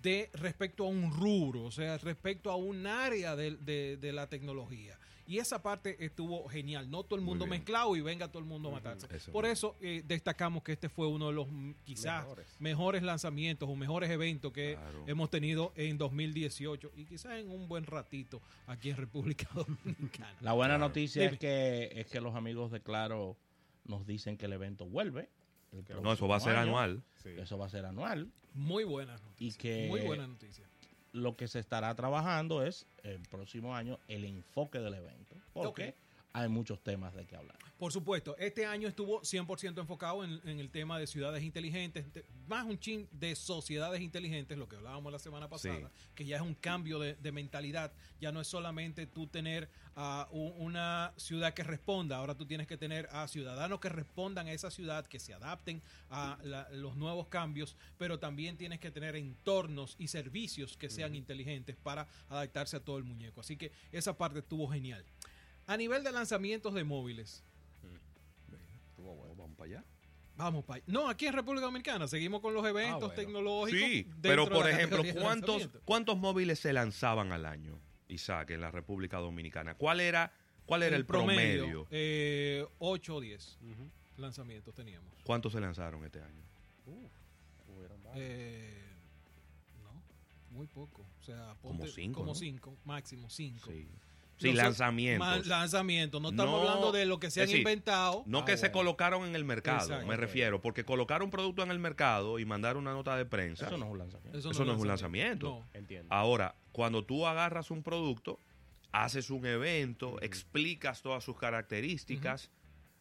de 0.02 0.30
respecto 0.34 0.86
a 0.86 0.88
un 0.88 1.12
rubro, 1.12 1.64
o 1.64 1.72
sea, 1.72 1.98
respecto 2.00 2.52
a 2.52 2.56
un 2.56 2.86
área 2.88 3.36
de, 3.36 3.56
de- 3.58 3.98
de 3.98 4.12
la 4.12 4.28
tecnología. 4.28 4.99
Y 5.30 5.38
esa 5.38 5.62
parte 5.62 6.04
estuvo 6.04 6.48
genial. 6.50 6.90
No 6.90 7.04
todo 7.04 7.20
el 7.20 7.24
mundo 7.24 7.46
mezclado 7.46 7.96
y 7.96 8.02
venga 8.02 8.28
todo 8.30 8.40
el 8.40 8.46
mundo 8.46 8.70
a 8.70 8.72
matarse. 8.72 9.06
Eso 9.16 9.32
Por 9.32 9.46
eso 9.46 9.76
eh, 9.80 10.02
destacamos 10.04 10.64
que 10.64 10.72
este 10.72 10.90
fue 10.90 11.06
uno 11.06 11.28
de 11.28 11.34
los 11.34 11.48
mm, 11.52 11.72
quizás 11.86 12.24
Mejores. 12.24 12.56
mejores 12.58 13.04
lanzamientos 13.04 13.70
o 13.70 13.76
mejores 13.76 14.10
eventos 14.10 14.52
que 14.52 14.74
Claro. 14.74 15.04
hemos 15.06 15.30
tenido 15.30 15.72
en 15.76 16.00
2018 16.00 16.92
y 16.96 17.06
quizás 17.06 17.34
en 17.34 17.52
un 17.52 17.68
buen 17.68 17.86
ratito 17.86 18.42
aquí 18.66 18.90
en 18.90 18.98
República 18.98 19.48
Dominicana. 19.54 20.36
La 20.42 20.54
buena 20.54 20.74
Claro. 20.78 20.88
noticia 20.88 21.22
Dime. 21.22 21.34
es 21.36 21.40
que 21.40 21.92
es 22.02 22.08
que 22.08 22.22
los 22.22 22.34
amigos 22.34 22.72
de 22.72 22.82
Claro 22.82 23.38
nos 23.86 24.08
dicen 24.08 24.36
que 24.36 24.48
el 24.48 24.54
evento 24.54 24.88
vuelve. 24.88 25.30
el 25.72 26.02
No, 26.02 26.12
eso 26.14 26.28
va 26.28 26.38
a 26.38 26.40
ser 26.40 26.56
año. 26.56 26.70
anual. 26.70 27.04
Sí. 27.22 27.30
Eso 27.38 27.56
va 27.60 27.68
a 27.68 27.70
ser 27.70 27.86
anual. 27.86 28.32
Muy 28.56 28.84
buena 28.84 29.14
noticia. 29.20 29.48
Y 29.48 29.52
que- 29.54 29.88
Muy 29.90 30.02
buena 30.02 30.26
noticia. 30.26 30.66
Lo 31.12 31.36
que 31.36 31.48
se 31.48 31.60
estará 31.60 31.94
trabajando 31.96 32.64
es 32.64 32.86
el 33.04 33.20
próximo 33.30 33.76
año 33.76 34.00
el 34.08 34.26
enfoque 34.26 34.80
del 34.80 34.94
evento. 34.94 35.36
¿Por 35.54 35.68
Ok. 35.68 35.82
Hay 36.34 36.48
muchos 36.50 36.82
temas 36.84 37.14
de 37.16 37.26
que 37.26 37.36
hablar. 37.36 37.58
Por 37.78 37.94
supuesto, 37.94 38.36
este 38.38 38.66
año 38.66 38.88
estuvo 38.90 39.22
100% 39.22 39.80
enfocado 39.80 40.24
en, 40.26 40.42
en 40.44 40.60
el 40.60 40.70
tema 40.70 41.00
de 41.00 41.08
ciudades 41.08 41.44
inteligentes, 41.44 42.12
de- 42.14 42.26
más 42.48 42.66
un 42.66 42.78
chin 42.78 43.08
de 43.12 43.36
sociedades 43.36 44.02
inteligentes, 44.02 44.58
lo 44.58 44.68
que 44.68 44.76
hablábamos 44.76 45.12
la 45.14 45.20
semana 45.20 45.48
pasada, 45.50 45.90
Sí. 45.90 46.10
que 46.14 46.26
ya 46.26 46.36
es 46.36 46.42
un 46.42 46.56
cambio 46.56 47.00
de, 47.00 47.16
de 47.16 47.32
mentalidad. 47.32 47.94
Ya 48.20 48.32
no 48.34 48.42
es 48.42 48.48
solamente 48.48 49.08
tú 49.08 49.28
tener 49.28 49.70
a 49.96 50.28
u- 50.32 50.50
una 50.58 51.14
ciudad 51.16 51.54
que 51.54 51.64
responda, 51.64 52.18
ahora 52.18 52.36
tú 52.36 52.46
tienes 52.46 52.68
que 52.68 52.78
tener 52.78 53.08
a 53.12 53.28
ciudadanos 53.30 53.80
que 53.80 53.88
respondan 53.90 54.48
a 54.48 54.52
esa 54.52 54.70
ciudad, 54.72 55.08
que 55.08 55.20
se 55.20 55.34
adapten 55.34 55.82
a 56.10 56.38
la- 56.44 56.68
los 56.72 56.98
nuevos 56.98 57.28
cambios, 57.28 57.78
pero 57.98 58.20
también 58.20 58.58
tienes 58.58 58.80
que 58.80 58.92
tener 58.92 59.16
entornos 59.16 59.96
y 59.98 60.10
servicios 60.10 60.76
que 60.76 60.90
sean 60.90 61.16
inteligentes 61.16 61.78
para 61.78 62.08
adaptarse 62.28 62.76
a 62.76 62.82
todo 62.82 62.98
el 62.98 63.06
muñeco. 63.06 63.40
Así 63.40 63.56
que 63.56 63.72
esa 63.94 64.18
parte 64.18 64.40
estuvo 64.40 64.68
genial. 64.68 65.04
A 65.70 65.78
nivel 65.78 66.04
de 66.04 66.12
lanzamientos 66.12 66.74
de 66.74 66.84
móviles, 66.84 67.44
bueno. 67.84 68.00
Vamos 69.38 69.56
para 69.56 69.70
allá. 69.70 69.84
Vamos, 70.36 70.66
pa 70.66 70.80
No, 70.88 71.10
aquí 71.10 71.28
en 71.28 71.34
República 71.34 71.66
Dominicana 71.66 72.08
seguimos 72.08 72.42
con 72.42 72.54
los 72.56 72.66
eventos 72.66 73.00
bueno. 73.02 73.14
tecnológicos. 73.14 73.80
Sí, 73.80 74.08
pero 74.22 74.50
por 74.50 74.68
ejemplo, 74.68 75.04
¿cuántos. 75.22 75.70
¿cuántos 75.86 76.18
móviles 76.18 76.60
se 76.60 76.74
lanzaban 76.74 77.32
al 77.32 77.46
año, 77.46 77.78
Isaac, 78.08 78.50
en 78.52 78.62
la 78.62 78.72
República 78.72 79.18
Dominicana? 79.20 79.76
¿Cuál 79.76 80.00
era, 80.00 80.32
cuál 80.66 80.82
era 80.84 80.96
el, 80.96 81.06
promedio? 81.06 81.86
Eh, 81.92 82.66
8 82.80 83.16
o 83.16 83.22
10 83.22 83.58
Ujú. 83.62 83.90
lanzamientos 84.18 84.74
teníamos. 84.74 85.14
¿Cuántos 85.24 85.52
se 85.54 85.60
lanzaron 85.60 86.04
este 86.04 86.20
año? 86.22 86.42
Varios. 86.86 88.16
Eh, 88.16 88.82
no, 89.84 90.02
muy 90.58 90.66
poco. 90.66 91.06
O 91.20 91.24
sea, 91.24 91.56
Como 91.62 91.80
ponte- 91.80 91.92
cinco, 91.94 92.22
Como 92.22 92.32
¿no? 92.32 92.36
5, 92.36 92.78
máximo 92.86 93.30
5. 93.30 93.70
Sí, 93.70 93.88
sí 94.40 94.54
lanzamientos. 94.54 95.48
Lanzamientos. 95.48 96.22
No 96.22 96.30
estamos 96.30 96.62
No, 96.62 96.68
hablando 96.68 96.92
de 96.92 97.06
lo 97.06 97.20
que 97.20 97.30
se 97.30 97.42
han 97.42 97.48
decir, 97.48 97.60
inventado. 97.60 98.24
No 98.26 98.40
Ah, 98.40 98.46
que 98.46 98.58
se 98.58 98.68
bueno. 98.70 98.74
colocaron 98.74 99.26
en 99.26 99.36
el 99.36 99.44
mercado, 99.46 99.82
Exacto. 99.84 100.08
me 100.08 100.18
refiero, 100.18 100.62
porque 100.62 100.84
colocar 100.86 101.22
un 101.24 101.30
producto 101.30 101.62
en 101.64 101.72
el 101.72 101.80
mercado 101.80 102.40
y 102.40 102.46
mandar 102.46 102.78
una 102.78 102.94
nota 102.94 103.16
de 103.18 103.26
prensa, 103.26 103.68
Eso 103.68 103.78
no 103.78 103.86
es 103.86 103.92
un 103.92 103.98
lanzamiento. 104.00 104.38
eso 104.40 104.66
no 104.66 104.74
es 104.74 104.80
un 104.80 104.88
lanzamiento. 104.88 105.50
No. 105.50 105.68
Entiendo. 105.74 106.14
Ahora, 106.14 106.56
cuando 106.72 107.04
tú 107.06 107.28
agarras 107.28 107.70
un 107.72 107.84
producto, 107.84 108.40
haces 108.92 109.30
un 109.30 109.46
evento, 109.46 110.20
explicas 110.22 111.02
todas 111.02 111.24
sus 111.24 111.38
características, 111.38 112.50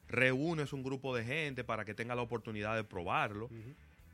reúnes 0.08 0.72
un 0.72 0.82
grupo 0.82 1.14
de 1.14 1.24
gente 1.24 1.64
para 1.64 1.84
que 1.84 1.94
tenga 1.94 2.14
la 2.14 2.22
oportunidad 2.22 2.74
de 2.76 2.84
probarlo, 2.84 3.48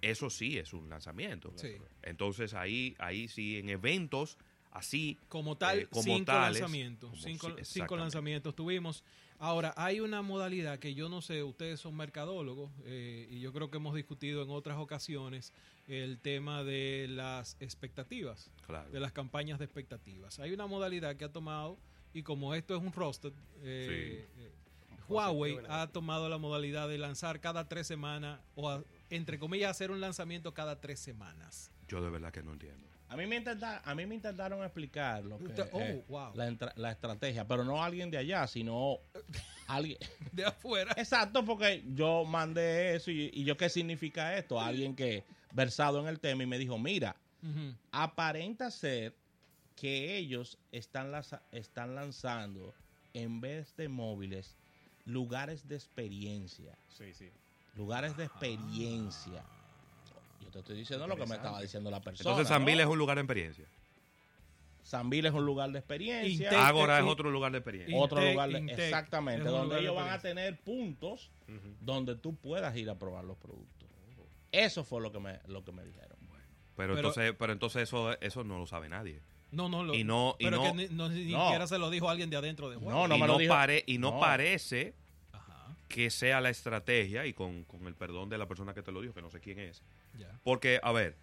eso 0.03 0.29
sí 0.29 0.59
es 0.59 0.73
un 0.73 0.91
lanzamiento. 0.91 1.53
Sí. 1.57 1.77
Entonces 2.03 2.53
ahí, 2.55 2.95
ahí 2.99 3.27
sí, 3.29 3.59
en 3.59 3.71
eventos 3.71 4.37
así, 4.75 5.19
Como 5.29 5.57
tal, 5.57 5.79
Eh, 5.81 5.87
como 5.89 6.03
cinco 6.03 6.25
tales, 6.27 6.61
lanzamientos. 6.61 7.11
como 7.11 7.23
cinco, 7.23 7.57
cinco 7.63 7.97
lanzamientos 7.97 8.55
tuvimos. 8.55 9.03
Ahora, 9.39 9.73
hay 9.77 10.01
una 10.01 10.21
modalidad 10.23 10.79
que 10.79 10.95
yo 10.95 11.09
no 11.09 11.23
sé, 11.23 11.43
ustedes 11.43 11.81
son 11.81 11.97
mercadólogos 11.97 12.71
eh, 12.85 13.27
y 13.31 13.41
yo 13.41 13.53
creo 13.53 13.71
que 13.71 13.79
hemos 13.79 13.95
discutido 13.95 14.43
en 14.43 14.51
otras 14.51 14.77
ocasiones 14.79 15.53
el 15.89 16.19
tema 16.19 16.63
de 16.65 17.07
las 17.09 17.57
expectativas, 17.61 18.51
claro. 18.67 18.91
de 18.91 19.01
las 19.01 19.13
campañas 19.13 19.59
de 19.59 19.65
expectativas. 19.65 20.39
Hay 20.39 20.53
una 20.53 20.67
modalidad 20.67 21.17
que 21.17 21.25
ha 21.25 21.33
tomado, 21.33 21.79
y 22.13 22.23
como 22.23 22.55
esto 22.55 22.77
es 22.77 22.83
un 22.83 22.93
roster, 22.93 23.33
eh, 23.63 24.27
eh, 24.39 24.53
Huawei 25.09 25.59
ha 25.69 25.89
tomado 25.89 26.29
la 26.29 26.39
modalidad 26.39 26.89
de 26.89 26.97
lanzar 26.99 27.41
cada 27.41 27.69
tres 27.69 27.87
semanas, 27.87 28.41
o 28.55 28.71
a- 28.71 28.83
entre 29.11 29.39
comillas, 29.39 29.71
hacer 29.71 29.91
un 29.91 30.01
lanzamiento 30.01 30.55
cada 30.55 30.81
tres 30.81 30.99
semanas. 31.01 31.71
Yo 31.89 32.03
de 32.03 32.09
verdad 32.11 32.33
que 32.33 32.43
no 32.43 32.53
entiendo. 32.55 32.87
A 33.15 33.17
mí 33.17 33.27
me 33.27 33.37
intenta- 33.37 33.81
a 33.85 33.95
mí 33.95 34.07
me 34.07 34.15
intentaron 34.17 34.63
explicar 34.65 35.25
lo 35.25 35.39
que 35.39 35.45
Usted- 35.45 35.69
oh, 35.73 35.81
eh, 35.81 36.05
wow. 36.09 36.35
la, 36.35 36.49
entra- 36.49 36.73
la 36.77 36.91
estrategia, 36.91 37.47
pero 37.47 37.65
no 37.65 37.83
alguien 37.83 38.11
de 38.11 38.19
allá, 38.19 38.47
sino 38.47 38.99
alguien. 39.69 39.99
De 40.33 40.45
afuera. 40.45 40.93
Exacto, 40.97 41.45
porque 41.45 41.85
yo 41.95 42.25
mandé 42.25 42.97
eso 42.97 43.11
y, 43.11 43.31
y 43.33 43.45
yo 43.45 43.57
qué 43.57 43.69
significa 43.69 44.37
esto, 44.37 44.61
alguien 44.61 44.97
que 44.97 45.25
versado 45.53 46.01
en 46.01 46.09
el 46.09 46.19
tema 46.19 46.43
y 46.43 46.47
me 46.47 46.59
dijo, 46.59 46.77
mira, 46.79 47.15
aparenta 47.93 48.71
ser 48.71 49.15
que 49.77 50.17
ellos 50.17 50.59
están, 50.73 51.13
lanza- 51.13 51.43
están 51.53 51.95
lanzando 51.95 52.75
en 53.13 53.41
vez 53.41 53.77
de 53.77 53.89
móviles 53.89 54.57
lugares 55.05 55.69
de 55.69 55.77
experiencia, 55.77 56.77
Sí, 56.89 57.13
sí. 57.13 57.31
lugares 57.77 58.17
de 58.17 58.25
experiencia. 58.25 59.45
Yo 60.45 60.51
te 60.51 60.59
estoy 60.61 60.77
diciendo 60.77 61.07
lo 61.07 61.17
que 61.17 61.27
me 61.27 61.35
estaba 61.37 61.61
diciendo 61.61 61.91
la 61.91 62.01
persona. 62.01 62.31
Entonces 62.31 62.51
¿no? 62.51 62.57
Sanville 62.57 62.83
es 62.83 62.89
un 62.89 62.99
lugar 62.99 63.17
de 63.17 63.23
experiencia. 63.23 63.65
Sanville 64.83 65.29
es 65.29 65.35
un 65.35 65.47
lugar 65.47 65.71
de 65.73 65.79
experiencia. 65.79 66.51
Intec- 66.51 66.57
Ágora 66.57 66.99
es 66.99 67.05
otro 67.05 67.31
lugar 67.31 67.51
de 67.53 67.59
experiencia. 67.59 67.97
otro 67.99 68.21
lugar 68.21 68.51
de- 68.51 68.59
Intec 68.59 68.79
exactamente 68.79 69.45
donde 69.49 69.81
ellos 69.81 69.95
van 69.97 70.11
a 70.11 70.19
tener 70.21 70.59
puntos 70.61 71.31
donde 71.81 72.15
tú 72.17 72.37
puedas 72.37 72.77
ir 72.77 72.91
a 72.91 72.99
probar 72.99 73.25
los 73.25 73.37
productos 73.39 73.89
eso 74.53 74.85
fue 74.85 75.01
lo 75.01 75.11
que 75.11 75.19
me 75.19 75.41
lo 75.49 75.65
que 75.65 75.73
me 75.73 75.85
dijeron 75.85 76.17
Pero, 76.77 76.95
Pero- 76.95 76.95
entonces, 76.97 77.35
pero 77.39 77.53
entonces 77.53 77.83
eso, 77.85 78.21
eso 78.21 78.43
no 78.45 78.59
lo 78.59 78.67
sabe 78.67 78.89
nadie. 78.89 79.21
No, 79.53 79.69
no, 79.69 79.85
lo, 79.85 79.95
Y 79.95 80.03
no- 80.05 80.35
y 80.41 80.45
pero 80.45 80.57
no- 80.57 80.63
que 80.65 80.73
ni, 80.75 80.89
no- 80.95 81.09
ni 81.09 81.31
No. 81.33 81.45
siquiera 81.45 81.67
se 81.69 81.79
lo 81.79 81.89
dijo 81.89 82.11
alguien 82.11 82.31
de 82.31 82.37
adentro 82.37 82.69
de 82.69 82.77
No, 82.77 82.83
Huawei. 82.87 83.09
no 83.09 83.17
y, 83.17 83.21
me 83.21 83.27
lo 83.29 83.33
no 83.35 83.39
dijo. 83.39 83.55
pare- 83.55 83.85
y 83.87 83.99
no, 83.99 84.11
No. 84.13 84.21
parece 84.21 84.95
que 85.95 86.11
sea 86.11 86.41
la 86.41 86.51
estrategia, 86.51 87.25
y 87.25 87.33
con, 87.35 87.63
con 87.65 87.87
el 87.87 87.95
perdón 87.95 88.29
de 88.29 88.37
la 88.37 88.49
persona 88.49 88.75
que 88.75 88.83
te 88.83 88.91
lo 88.91 89.01
dijo, 89.01 89.15
que 89.15 89.23
no 89.23 89.31
sé 89.31 89.39
quién 89.39 89.61
es. 89.61 89.81
Porque, 90.43 90.81
a 90.83 90.91
ver, 90.91 91.15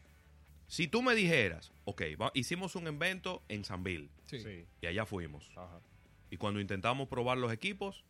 si 0.67 0.87
tú 0.87 1.01
me 1.01 1.13
dijeras, 1.13 1.73
ok, 1.83 2.01
va- 2.21 2.31
hicimos 2.35 2.75
un 2.77 2.87
evento 2.87 3.43
en 3.49 3.65
Sanville, 3.65 4.09
Sí. 4.27 4.39
Sí. 4.39 4.65
y 4.81 4.85
allá 4.87 5.05
fuimos. 5.05 5.49
Ajá. 5.57 5.81
Y 6.29 6.37
cuando 6.37 6.61
intentamos 6.61 7.09
probar 7.09 7.37
los 7.37 7.51
equipos, 7.51 8.05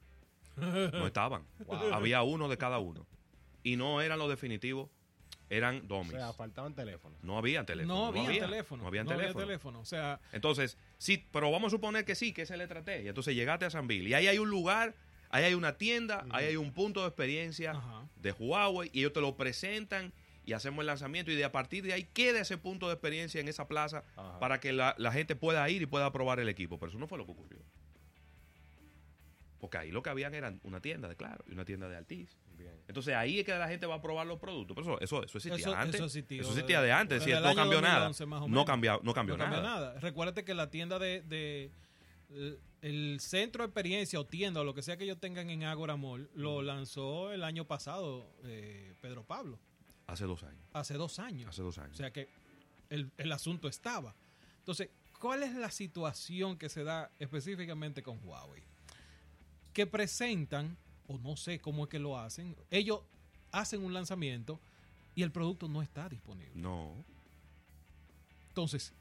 no 0.55 1.07
estaban. 1.07 1.43
Wow. 1.65 1.93
Había 1.95 2.21
uno 2.21 2.47
de 2.47 2.57
cada 2.59 2.77
uno. 2.77 3.07
Y 3.63 3.75
no 3.75 3.99
eran 3.99 4.19
los 4.19 4.29
definitivos, 4.29 4.89
eran 5.49 5.77
O 5.77 5.87
domis. 5.87 6.11
sea, 6.11 6.31
faltaban 6.33 6.75
teléfonos. 6.75 7.17
no 7.23 7.39
había 7.39 7.65
teléfono. 7.65 8.11
No 8.11 8.19
había 8.19 8.39
teléfono. 8.39 8.83
No 8.83 8.87
había 8.87 9.03
no 9.03 9.09
teléfono. 9.17 9.45
teléfono. 9.45 9.79
O 9.79 9.85
sea, 9.85 10.19
Entonces, 10.31 10.77
sí, 10.99 11.25
pero 11.31 11.49
vamos 11.49 11.73
a 11.73 11.75
suponer 11.75 12.05
que 12.05 12.13
sí, 12.13 12.33
que 12.33 12.43
esa 12.43 12.53
es 12.53 12.59
la 12.59 12.65
estrategia. 12.65 13.09
Entonces 13.09 13.33
llegaste 13.33 13.65
a 13.65 13.71
Sanville 13.71 14.09
y 14.09 14.13
ahí 14.13 14.27
hay 14.27 14.37
un 14.37 14.49
lugar, 14.51 14.93
ahí 15.31 15.43
hay 15.45 15.53
una 15.53 15.77
tienda, 15.77 16.25
ahí 16.31 16.45
hay 16.47 16.55
un 16.57 16.71
punto 16.73 17.01
de 17.01 17.07
experiencia 17.07 17.73
de 18.15 18.31
Huawei 18.33 18.89
y 18.93 18.99
ellos 18.99 19.13
te 19.13 19.21
lo 19.21 19.35
presentan 19.35 20.13
y 20.45 20.53
hacemos 20.53 20.79
el 20.81 20.87
lanzamiento 20.87 21.31
y 21.31 21.35
de 21.35 21.43
a 21.45 21.51
partir 21.51 21.83
de 21.83 21.93
ahí 21.93 22.03
queda 22.03 22.39
ese 22.41 22.57
punto 22.57 22.87
de 22.87 22.93
experiencia 22.93 23.39
en 23.39 23.47
esa 23.47 23.67
plaza 23.67 24.03
Ajá. 24.15 24.39
para 24.39 24.59
que 24.59 24.73
la, 24.73 24.95
la 24.97 25.11
gente 25.11 25.35
pueda 25.35 25.69
ir 25.69 25.81
y 25.81 25.85
pueda 25.85 26.11
probar 26.11 26.39
el 26.39 26.49
equipo. 26.49 26.79
Pero 26.79 26.89
eso 26.89 26.99
no 26.99 27.07
fue 27.07 27.17
lo 27.17 27.25
que 27.25 27.31
ocurrió. 27.31 27.59
Porque 29.59 29.77
ahí 29.77 29.91
lo 29.91 30.01
que 30.01 30.09
habían 30.09 30.33
era 30.33 30.53
una 30.63 30.81
tienda 30.81 31.07
de 31.07 31.15
Claro 31.15 31.43
y 31.47 31.51
una 31.53 31.65
tienda 31.65 31.87
de 31.87 31.95
Altiz. 31.95 32.35
Bien. 32.57 32.73
Entonces 32.87 33.13
ahí 33.15 33.39
es 33.39 33.45
que 33.45 33.53
la 33.55 33.67
gente 33.67 33.85
va 33.85 33.95
a 33.95 34.01
probar 34.01 34.25
los 34.25 34.39
productos. 34.39 34.75
Pero 34.75 34.95
eso, 34.99 35.01
eso, 35.01 35.23
eso 35.23 35.37
existía 35.37 35.55
Eso- 35.69 35.75
antes. 35.75 35.95
eso 36.01 36.05
existía 36.49 36.81
de- 36.81 36.87
de 36.87 36.91
antes. 36.91 37.19
Decir, 37.19 37.35
no 37.35 37.53
cambió 37.55 37.79
2011 37.81 38.25
nada. 38.25 38.47
No 38.47 38.65
cambió, 38.65 38.99
no 39.03 39.13
cambió 39.13 39.37
no 39.37 39.45
nada. 39.47 39.61
nada. 39.61 39.99
Recuérdate 39.99 40.43
que 40.43 40.55
la 40.55 40.71
tienda 40.71 40.97
de, 40.97 41.21
de- 41.21 41.71
el, 42.81 43.19
centro 43.19 43.63
de 43.63 43.67
experiencia 43.67 44.19
o 44.19 44.25
tienda 44.25 44.61
o 44.61 44.63
lo 44.63 44.73
que 44.73 44.81
sea 44.81 44.97
que 44.97 45.03
ellos 45.03 45.19
tengan 45.19 45.49
en 45.49 45.63
Agora 45.63 45.95
Mall 45.95 46.29
lo 46.33 46.61
lanzó 46.61 47.31
el 47.31 47.43
año 47.43 47.65
pasado 47.65 48.27
eh, 48.43 48.93
Pedro 49.01 49.23
Pablo, 49.23 49.59
Hace 50.07 50.25
dos 50.25 50.43
años. 50.43 50.61
hace 50.73 50.95
dos 50.95 51.19
años. 51.19 51.49
Hace 51.49 51.61
dos 51.61 51.77
años. 51.77 51.93
O 51.93 51.97
sea 51.97 52.11
que 52.11 52.27
el, 52.89 53.11
el 53.17 53.31
asunto 53.31 53.67
estaba. 53.67 54.13
Entonces, 54.59 54.89
¿cuál 55.19 55.43
es 55.43 55.53
la 55.53 55.71
situación 55.71 56.57
que 56.57 56.69
se 56.69 56.83
da 56.83 57.11
específicamente 57.19 58.03
con 58.03 58.19
Huawei? 58.23 58.63
Que 59.73 59.87
presentan, 59.87 60.77
o 61.07 61.17
no 61.17 61.37
sé 61.37 61.59
cómo 61.59 61.83
es 61.83 61.89
que 61.89 61.99
lo 61.99 62.17
hacen, 62.17 62.55
ellos 62.69 63.01
hacen 63.51 63.83
un 63.83 63.93
lanzamiento 63.93 64.59
y 65.15 65.23
el 65.23 65.31
producto 65.31 65.67
no 65.67 65.81
está 65.81 66.09
disponible. 66.09 66.51
no. 66.55 67.05
Entonces, 68.49 68.93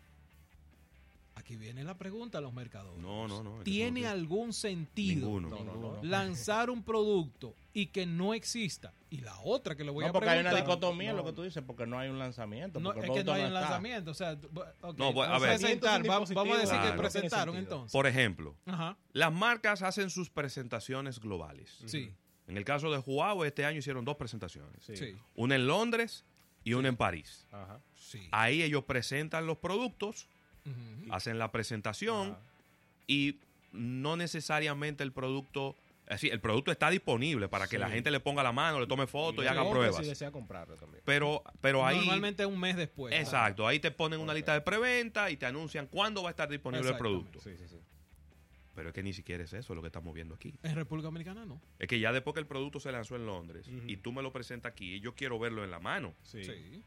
aquí 1.40 1.56
viene 1.56 1.82
la 1.84 1.98
pregunta 1.98 2.38
a 2.38 2.40
los 2.40 2.52
mercadores. 2.52 3.02
No, 3.02 3.26
no, 3.28 3.42
no. 3.42 3.52
es 3.52 3.58
que 3.58 3.64
¿Tiene 3.70 4.02
no 4.02 4.08
algún 4.10 4.52
sentido 4.52 5.26
Ninguno. 5.26 5.48
No, 5.50 5.64
no, 5.64 5.74
no. 5.96 6.02
lanzar 6.04 6.70
un 6.70 6.82
producto 6.84 7.54
y 7.72 7.86
que 7.86 8.06
no 8.06 8.32
exista? 8.34 8.94
Y 9.10 9.18
la 9.22 9.36
otra 9.40 9.74
que 9.76 9.82
le 9.84 9.90
voy 9.90 10.04
no 10.04 10.10
a 10.10 10.12
porque 10.12 10.28
hay 10.30 10.40
una 10.40 10.50
preguntar... 10.50 10.76
dicotomía 10.78 11.10
en 11.10 11.16
lo 11.16 11.22
no. 11.22 11.28
que 11.28 11.34
tú 11.34 11.42
dices 11.42 11.62
porque 11.66 11.86
no 11.86 11.98
hay 11.98 12.08
un 12.08 12.18
lanzamiento 12.18 12.78
No, 12.80 12.92
porque 12.92 13.08
es 13.08 13.12
que 13.16 13.24
no 13.24 13.32
hay 13.32 13.40
un 13.42 13.46
está. 13.48 13.60
lanzamiento. 13.60 14.10
O 14.12 14.14
sea, 14.14 14.32
ok, 14.82 14.96
No, 14.98 15.12
pues, 15.12 15.28
a 15.28 15.38
ver. 15.38 15.58
presentar, 15.58 16.06
vamos, 16.06 16.30
a 16.30 16.58
decir 16.58 16.78
que 16.80 16.92
presentaron 16.96 17.54
No 17.54 17.60
entonces. 17.60 17.92
Por 17.92 18.06
ejemplo, 18.06 18.56
Ajá, 18.66 18.96
las 19.12 19.32
marcas 19.32 19.82
hacen 19.82 20.10
sus 20.10 20.30
presentaciones 20.30 21.18
globales. 21.18 21.78
sí, 21.86 22.12
En 22.46 22.56
el 22.56 22.64
caso 22.64 22.90
de 22.90 22.98
Huawei, 22.98 23.48
este 23.48 23.64
año 23.64 23.78
hicieron 23.78 24.04
dos 24.04 24.16
presentaciones. 24.16 24.84
Sí. 24.84 24.96
sí, 24.96 25.16
Una 25.34 25.54
en 25.56 25.66
Londres 25.66 26.24
y 26.64 26.74
una 26.74 26.88
en 26.88 26.96
París. 26.96 27.46
Ajá. 27.52 27.80
sí. 27.94 28.28
Ahí 28.32 28.62
ellos 28.62 28.84
presentan 28.84 29.46
los 29.46 29.58
productos, 29.58 30.28
Hacen 31.10 31.38
la 31.38 31.50
presentación 31.52 32.30
Ajá. 32.32 32.40
y 33.06 33.38
no 33.72 34.16
necesariamente 34.16 35.02
el 35.02 35.12
producto... 35.12 35.76
Es 36.06 36.16
decir, 36.16 36.32
el 36.32 36.40
producto 36.40 36.72
está 36.72 36.90
disponible 36.90 37.48
para 37.48 37.68
que 37.68 37.76
Sí. 37.76 37.80
la 37.80 37.88
gente 37.88 38.10
le 38.10 38.18
ponga 38.18 38.42
la 38.42 38.50
mano, 38.50 38.80
le 38.80 38.88
tome 38.88 39.06
fotos 39.06 39.44
y, 39.44 39.46
haga 39.46 39.68
pruebas. 39.70 39.96
Si 39.96 40.04
desea 40.04 40.32
comprarlo 40.32 40.74
también. 40.76 41.04
Pero, 41.06 41.44
pero 41.60 41.86
ahí... 41.86 41.98
Normalmente 41.98 42.44
un 42.46 42.58
mes 42.58 42.76
después. 42.76 43.14
Exacto, 43.14 43.64
ahí 43.64 43.78
te 43.78 43.92
ponen 43.92 44.18
una 44.18 44.34
lista 44.34 44.52
de 44.52 44.60
preventa 44.60 45.30
y 45.30 45.36
te 45.36 45.46
anuncian 45.46 45.86
cuándo 45.86 46.24
va 46.24 46.30
a 46.30 46.32
estar 46.32 46.48
disponible 46.48 46.88
el 46.88 46.96
producto. 46.96 47.38
Sí, 47.38 47.56
sí, 47.56 47.68
sí. 47.68 47.76
Pero 48.74 48.88
es 48.88 48.94
que 48.94 49.02
ni 49.04 49.12
siquiera 49.12 49.44
es 49.44 49.52
eso 49.52 49.72
lo 49.74 49.82
que 49.82 49.86
estamos 49.86 50.12
viendo 50.12 50.34
aquí. 50.34 50.52
En 50.64 50.74
República 50.74 51.06
Dominicana 51.06 51.44
no. 51.46 51.60
Es 51.78 51.86
que 51.86 52.00
ya 52.00 52.12
después 52.12 52.34
que 52.34 52.40
el 52.40 52.46
producto 52.46 52.80
se 52.80 52.90
lanzó 52.90 53.14
en 53.14 53.26
Londres 53.26 53.68
y 53.86 53.96
tú 53.98 54.10
me 54.10 54.22
lo 54.22 54.32
presentas 54.32 54.72
aquí, 54.72 54.98
yo 54.98 55.14
quiero 55.14 55.38
verlo 55.38 55.62
en 55.64 55.70
la 55.70 55.78
mano. 55.78 56.14
Sí. 56.22 56.42
Sí. 56.44 56.82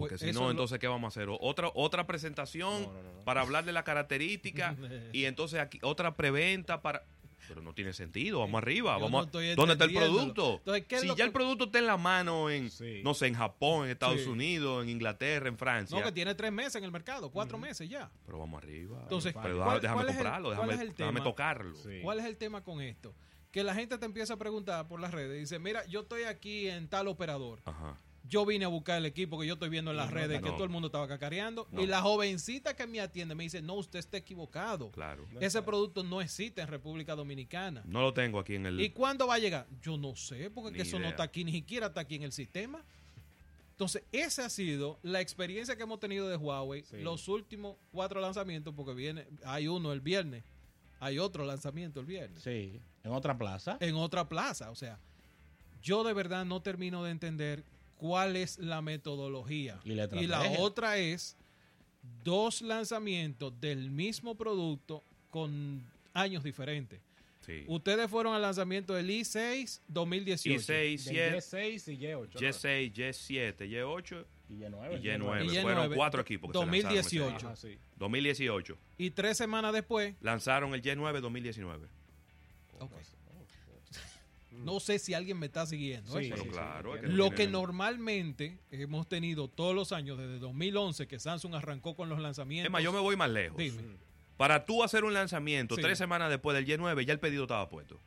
Porque 0.00 0.16
Pues 0.16 0.20
si 0.22 0.26
no, 0.26 0.30
es 0.32 0.36
lo- 0.46 0.50
entonces, 0.50 0.78
¿qué 0.80 0.88
vamos 0.88 1.04
a 1.04 1.20
hacer? 1.20 1.28
Otra, 1.40 1.70
otra 1.74 2.06
presentación 2.06 2.82
No, 2.82 2.92
no, 2.92 3.02
no, 3.02 3.12
no. 3.12 3.24
para 3.24 3.42
hablar 3.42 3.64
de 3.64 3.72
la 3.72 3.84
característica 3.84 4.74
y 5.12 5.26
entonces 5.26 5.60
aquí 5.60 5.78
otra 5.82 6.16
preventa 6.16 6.82
para... 6.82 7.04
Pero 7.48 7.62
no 7.62 7.72
tiene 7.74 7.92
sentido, 7.92 8.40
vamos 8.40 8.62
arriba, 8.62 8.94
Yo 8.96 9.04
vamos 9.04 9.32
no 9.32 9.38
a- 9.40 9.54
¿Dónde 9.56 9.72
está 9.72 9.84
el 9.86 9.94
producto? 9.94 10.56
Entonces, 10.58 10.84
¿qué 10.86 10.94
es 10.96 11.00
si 11.00 11.06
lo 11.08 11.14
ya 11.14 11.24
que- 11.24 11.28
el 11.28 11.32
producto 11.32 11.64
está 11.64 11.78
en 11.78 11.86
la 11.86 11.96
mano 11.96 12.48
en, 12.50 12.70
Sí. 12.70 13.00
no 13.02 13.12
sé, 13.14 13.26
en 13.28 13.34
Japón, 13.34 13.86
en 13.86 13.90
Estados 13.92 14.20
Sí. 14.20 14.28
Unidos, 14.28 14.84
en 14.84 14.90
Inglaterra, 14.90 15.48
en 15.48 15.56
Francia. 15.58 15.98
No, 15.98 16.04
que 16.04 16.12
tiene 16.12 16.34
tres 16.34 16.52
meses 16.52 16.76
en 16.76 16.84
el 16.84 16.92
mercado, 16.92 17.30
cuatro 17.30 17.58
meses 17.58 17.88
ya. 17.88 18.10
Pero 18.26 18.38
vamos 18.38 18.62
arriba. 18.62 19.00
Entonces, 19.02 19.34
pero 19.42 19.64
¿cuál- 19.64 19.80
déjame 19.80 19.96
cuál 20.02 20.06
es 20.08 20.16
el- 20.16 20.18
comprarlo, 20.22 20.50
déjame, 20.50 20.72
el 20.74 20.78
déjame 20.94 20.94
tema? 21.12 21.24
tocarlo. 21.24 21.74
Sí. 21.76 22.00
¿Cuál 22.02 22.20
es 22.20 22.24
el 22.26 22.36
tema 22.36 22.62
con 22.62 22.80
esto? 22.82 23.14
Que 23.50 23.64
la 23.64 23.74
gente 23.74 23.98
te 23.98 24.04
empieza 24.06 24.34
a 24.34 24.36
preguntar 24.36 24.86
por 24.86 25.00
las 25.00 25.10
redes. 25.12 25.36
Dice, 25.40 25.58
mira, 25.58 25.84
yo 25.86 26.00
estoy 26.02 26.22
aquí 26.24 26.68
en 26.68 26.88
tal 26.88 27.08
operador. 27.08 27.58
Ajá. 27.64 27.96
Yo 28.30 28.46
vine 28.46 28.64
a 28.64 28.68
buscar 28.68 28.96
el 28.96 29.06
equipo 29.06 29.38
que 29.40 29.46
yo 29.46 29.54
estoy 29.54 29.68
viendo 29.68 29.90
en 29.90 29.96
las 29.96 30.06
no, 30.08 30.14
redes, 30.14 30.40
que 30.40 30.48
no. 30.48 30.54
todo 30.54 30.62
el 30.64 30.70
mundo 30.70 30.86
estaba 30.86 31.08
cacareando. 31.08 31.66
No. 31.72 31.82
Y 31.82 31.86
la 31.88 32.00
jovencita 32.00 32.74
que 32.76 32.86
me 32.86 33.00
atiende 33.00 33.34
me 33.34 33.42
dice, 33.42 33.60
no, 33.60 33.74
usted 33.74 33.98
está 33.98 34.16
equivocado. 34.18 34.90
Claro. 34.92 35.26
No 35.32 35.40
Ese 35.40 35.60
producto 35.62 36.04
no 36.04 36.20
existe 36.20 36.60
en 36.60 36.68
República 36.68 37.16
Dominicana. 37.16 37.82
No 37.84 38.00
lo 38.02 38.14
tengo 38.14 38.38
aquí 38.38 38.54
en 38.54 38.66
el... 38.66 38.80
¿Y 38.80 38.90
cuándo 38.90 39.26
va 39.26 39.34
a 39.34 39.38
llegar? 39.40 39.66
Yo 39.82 39.98
no 39.98 40.14
sé, 40.14 40.48
porque 40.48 40.76
que 40.76 40.82
eso 40.82 40.98
no 41.00 41.08
está 41.08 41.24
aquí, 41.24 41.42
ni 41.44 41.50
siquiera 41.52 41.88
está 41.88 42.02
aquí 42.02 42.14
en 42.14 42.22
el 42.22 42.32
sistema. 42.32 42.82
Entonces, 43.72 44.02
esa 44.12 44.46
ha 44.46 44.50
sido 44.50 44.98
la 45.02 45.20
experiencia 45.20 45.74
que 45.74 45.82
hemos 45.82 45.98
tenido 45.98 46.28
de 46.28 46.36
Huawei 46.36 46.84
Sí. 46.84 46.98
los 46.98 47.26
últimos 47.28 47.76
cuatro 47.90 48.20
lanzamientos, 48.20 48.72
porque 48.76 48.92
viene, 48.94 49.26
hay 49.44 49.68
uno 49.68 49.92
el 49.92 50.00
viernes, 50.00 50.44
hay 51.00 51.18
otro 51.18 51.44
lanzamiento 51.44 51.98
el 51.98 52.06
viernes, 52.06 52.42
Sí, 52.42 52.78
en 53.02 53.10
otra 53.12 53.36
plaza. 53.36 53.78
en 53.80 53.94
otra 53.96 54.28
plaza. 54.28 54.70
O 54.70 54.74
sea, 54.76 54.98
yo 55.82 56.04
de 56.04 56.12
verdad 56.12 56.44
no 56.44 56.60
termino 56.60 57.02
de 57.02 57.10
entender 57.10 57.64
cuál 58.00 58.34
es 58.36 58.58
la 58.58 58.80
metodología. 58.80 59.78
Y 59.84 59.94
la 60.26 60.42
otra 60.58 60.96
es 60.96 61.36
dos 62.24 62.62
lanzamientos 62.62 63.52
del 63.60 63.90
mismo 63.90 64.34
producto 64.36 65.04
con 65.28 65.82
años 66.14 66.42
diferentes. 66.42 66.98
Sí. 67.44 67.64
Ustedes 67.68 68.10
fueron 68.10 68.34
al 68.34 68.42
lanzamiento 68.42 68.94
del 68.94 69.08
i6 69.10 69.80
2018. 69.88 70.56
Y 70.56 70.58
6, 70.62 71.04
Del 71.04 71.42
7, 71.42 71.76
Y6 71.76 71.92
y 71.92 71.98
Y8. 71.98 72.34
¿no? 72.34 72.40
Y6, 72.40 72.92
Y7, 72.94 73.56
Y8 73.68 74.24
Y 74.48 74.52
Y9. 74.54 75.00
y 75.02 75.06
Y9. 75.06 75.44
Y 75.44 75.48
Y9. 75.48 75.62
Fueron 75.62 75.94
cuatro 75.94 76.20
equipos 76.22 76.50
que 76.52 76.58
se 76.58 76.64
lanzaron 76.64 76.98
ese 76.98 77.18
2018. 77.18 77.26
año. 77.26 77.46
Ajá, 77.48 77.56
sí. 77.56 77.78
2018. 77.96 78.78
Y 78.98 79.10
tres 79.10 79.36
semanas 79.36 79.72
después, 79.74 80.14
Lanzaron 80.20 80.74
el 80.74 80.82
Y9 80.82 81.20
2019. 81.20 81.86
Ok. 82.78 82.92
Mm. 84.52 84.64
no 84.64 84.80
sé 84.80 84.98
si 84.98 85.14
alguien 85.14 85.38
me 85.38 85.46
está 85.46 85.64
siguiendo. 85.66 86.18
¿eh? 86.18 86.24
Sí, 86.24 86.30
Pero 86.30 86.42
sí, 86.44 86.48
claro, 86.50 86.90
sí, 86.92 86.96
es 86.96 87.00
que 87.00 87.06
entiendo. 87.06 87.24
Lo 87.24 87.30
que 87.34 87.46
normalmente 87.48 88.58
hemos 88.70 89.08
tenido 89.08 89.48
todos 89.48 89.74
los 89.74 89.92
años, 89.92 90.18
desde 90.18 90.38
2011, 90.38 91.06
que 91.06 91.18
Samsung 91.18 91.54
arrancó 91.54 91.94
con 91.94 92.08
los 92.08 92.18
lanzamientos. 92.20 92.66
Es 92.66 92.72
más, 92.72 92.82
yo 92.82 92.92
me 92.92 92.98
voy 93.00 93.16
más 93.16 93.30
lejos. 93.30 93.56
Dime. 93.58 93.82
Para 94.36 94.64
tú 94.64 94.82
hacer 94.82 95.04
un 95.04 95.12
lanzamiento 95.14 95.76
Sí. 95.76 95.82
tres 95.82 95.98
semanas 95.98 96.30
después 96.30 96.54
del 96.56 96.66
Y9, 96.66 97.04
ya 97.04 97.12
el 97.12 97.20
pedido 97.20 97.42
estaba 97.44 97.68
puesto. 97.68 97.98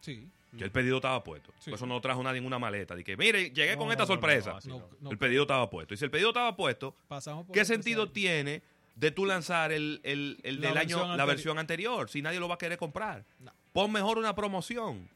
Sí. 0.00 0.28
Ya 0.52 0.64
el 0.64 0.70
pedido 0.70 0.96
estaba 0.96 1.22
puesto. 1.24 1.52
Sí. 1.58 1.70
Por 1.70 1.74
eso 1.76 1.86
no 1.86 2.00
trajo 2.00 2.22
nadie 2.22 2.38
en 2.38 2.46
una 2.46 2.58
maleta. 2.58 2.96
Que, 3.02 3.16
mire, 3.16 3.50
llegué 3.50 3.72
No, 3.72 3.78
con 3.78 3.86
no, 3.88 3.92
esta 3.92 4.04
no, 4.04 4.06
sorpresa. 4.06 4.50
no, 4.52 4.56
así 4.56 4.68
No, 4.68 4.78
no. 4.78 4.88
no, 5.00 5.10
el 5.10 5.18
pedido 5.18 5.42
estaba 5.42 5.68
puesto. 5.68 5.92
Y 5.94 5.96
si 5.96 6.04
el 6.04 6.10
pedido 6.10 6.28
estaba 6.30 6.56
puesto, 6.56 6.94
pasamos 7.08 7.44
por 7.46 7.54
¿qué 7.54 7.64
sentido 7.64 8.04
año. 8.04 8.12
tiene 8.12 8.62
de 8.94 9.10
tú 9.10 9.26
lanzar 9.26 9.70
el, 9.72 10.00
el- 10.04 10.38
el 10.42 10.60
La 10.60 10.68
del 10.68 10.74
versión 10.78 11.00
año, 11.00 11.06
la 11.08 11.12
anterior. 11.12 11.26
versión 11.28 11.58
anterior? 11.58 12.08
Si 12.10 12.22
nadie 12.22 12.40
lo 12.40 12.48
va 12.48 12.54
a 12.54 12.58
querer 12.58 12.78
comprar. 12.78 13.24
No. 13.40 13.52
Pon 13.72 13.92
mejor 13.92 14.16
una 14.16 14.34
promoción. 14.34 15.08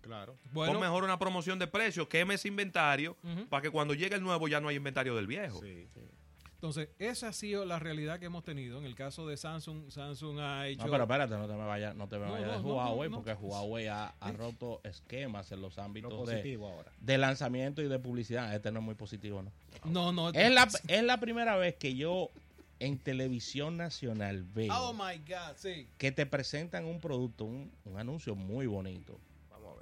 Claro. 0.00 0.36
Bueno, 0.52 0.72
Pon 0.72 0.80
mejor 0.82 1.04
una 1.04 1.18
promoción 1.18 1.58
de 1.58 1.66
precios. 1.66 2.08
Queme 2.08 2.34
ese 2.34 2.48
inventario 2.48 3.16
para 3.48 3.62
que 3.62 3.70
cuando 3.70 3.94
llegue 3.94 4.14
el 4.16 4.22
nuevo 4.22 4.48
ya 4.48 4.60
no 4.60 4.68
haya 4.68 4.76
inventario 4.76 5.14
del 5.16 5.26
viejo. 5.26 5.60
Sí. 5.60 5.86
entonces, 6.54 6.88
esa 6.98 7.28
ha 7.28 7.32
sido 7.32 7.64
la 7.64 7.78
realidad 7.78 8.18
que 8.18 8.26
hemos 8.26 8.44
tenido. 8.44 8.78
En 8.78 8.84
el 8.84 8.94
caso 8.94 9.26
de 9.26 9.36
Samsung, 9.36 9.90
Samsung 9.90 10.38
ha 10.40 10.66
hecho. 10.68 10.84
No, 10.84 10.90
pero 10.90 11.04
espérate, 11.04 11.34
no 11.36 11.46
te 11.46 11.54
me 11.54 11.64
vayas, 11.66 11.94
no 11.96 12.08
te 12.08 12.18
me 12.18 12.26
No, 12.26 12.32
vayas 12.32 12.48
no, 12.48 12.56
de 12.58 12.62
Huawei, 12.72 13.10
no, 13.10 13.16
no. 13.18 13.22
porque 13.24 13.34
Huawei 13.42 13.86
ha, 13.88 14.14
ha 14.20 14.32
roto 14.32 14.80
esquemas 14.84 15.52
en 15.52 15.60
los 15.62 15.76
Lo 15.76 15.82
ámbitos 15.82 16.10
de, 16.26 16.34
positivo 16.34 16.68
ahora. 16.68 16.90
de 17.00 17.18
lanzamiento 17.18 17.82
y 17.82 17.88
de 17.88 17.98
publicidad. 17.98 18.54
Este 18.54 18.70
no 18.72 18.80
es 18.80 18.84
muy 18.84 18.94
positivo, 18.94 19.42
¿no? 19.42 19.52
No, 19.84 20.12
no. 20.12 20.30
Es 20.30 20.50
la, 20.52 20.68
es 20.88 21.02
la 21.02 21.18
primera 21.20 21.56
vez 21.56 21.76
que 21.76 21.94
yo 21.94 22.30
en 22.78 22.98
televisión 22.98 23.76
nacional 23.76 24.44
veo 24.54 24.72
Oh 24.74 24.94
my 24.94 25.18
God, 25.18 25.56
sí. 25.56 25.86
que 25.98 26.12
te 26.12 26.24
presentan 26.24 26.86
un 26.86 26.98
producto, 27.00 27.44
un, 27.44 27.70
un 27.84 27.98
anuncio 27.98 28.34
muy 28.34 28.66
bonito. 28.66 29.18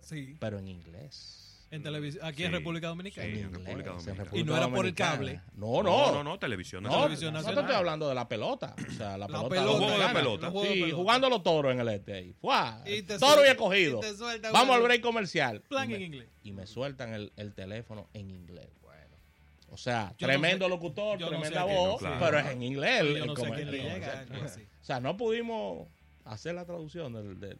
Sí. 0.08 0.36
pero 0.40 0.58
en 0.58 0.68
inglés. 0.68 1.44
En 1.70 1.82
televisión, 1.82 2.24
aquí 2.24 2.38
Sí. 2.38 2.44
en 2.44 2.52
República 2.52 2.86
Dominicana. 2.88 3.26
Sí, 3.26 3.30
En 3.32 3.38
inglés, 3.40 3.52
República 3.64 3.90
en 3.90 3.96
Dominicana. 3.98 4.24
República 4.24 4.40
Y 4.40 4.44
no 4.44 4.56
era 4.56 4.68
por 4.74 4.86
el 4.86 4.94
cable. 4.94 5.40
No, 5.54 5.82
no. 5.82 5.82
no, 5.82 6.12
no, 6.14 6.24
no, 6.24 6.38
televisión 6.38 6.82
No, 6.82 6.88
nacional. 6.88 7.08
Televisión 7.08 7.32
no 7.34 7.38
te 7.40 7.42
nacional. 7.44 7.64
estoy 7.64 7.76
hablando 7.76 8.08
de 8.08 8.14
la 8.14 8.26
pelota. 8.26 8.74
O 8.88 8.92
sea, 8.92 9.18
la, 9.18 9.18
La 9.18 9.26
pelota. 9.26 9.48
pelota. 9.50 9.64
Los 9.66 9.76
juegos 9.76 9.80
de 9.80 9.86
dominicana. 9.86 10.14
pelota. 10.18 10.42
Los 10.46 10.52
juegos 10.52 10.68
de 10.68 10.74
Sí, 10.74 10.80
pelota. 10.80 10.96
jugando 10.96 11.28
los 11.28 11.42
toros 11.42 11.72
en 11.72 11.80
el 11.80 11.88
este 11.90 12.12
ahí. 12.14 12.32
¡Fua! 12.40 12.82
Y 12.86 13.02
te 13.02 13.18
Toro 13.18 13.44
y 13.44 13.48
escogido. 13.48 14.00
y 14.00 14.40
te 14.40 14.50
Vamos 14.50 14.76
al 14.76 14.82
break 14.82 15.02
comercial. 15.02 15.60
Plan 15.68 15.90
y, 15.90 15.94
en 15.94 16.00
me, 16.00 16.06
inglés. 16.06 16.28
y 16.42 16.52
me 16.52 16.66
sueltan 16.66 17.12
el, 17.12 17.32
el 17.36 17.52
teléfono 17.52 18.08
en 18.14 18.30
inglés. 18.30 18.70
Bueno. 18.80 19.16
O 19.68 19.76
sea, 19.76 20.14
Yo 20.16 20.26
no 20.26 20.32
tremendo 20.32 20.64
sé- 20.64 20.70
locutor, 20.70 21.18
yo 21.18 21.26
no 21.26 21.32
sé 21.32 21.50
tremenda 21.50 21.64
voz, 21.64 21.92
no, 22.00 22.08
claro. 22.08 22.16
pero 22.24 22.38
es 22.38 22.46
en 22.46 22.62
inglés. 22.62 23.00
el- 23.02 23.16
Yo 23.18 23.26
no 23.26 23.32
el 23.32 23.38
sé 23.38 23.50
quién 23.52 23.70
le 23.70 23.82
llega. 23.82 24.26
O 24.80 24.84
sea, 24.84 25.00
no 25.00 25.18
pudimos 25.18 25.86
hacer 26.24 26.54
la 26.54 26.64
traducción 26.64 27.12
del... 27.12 27.58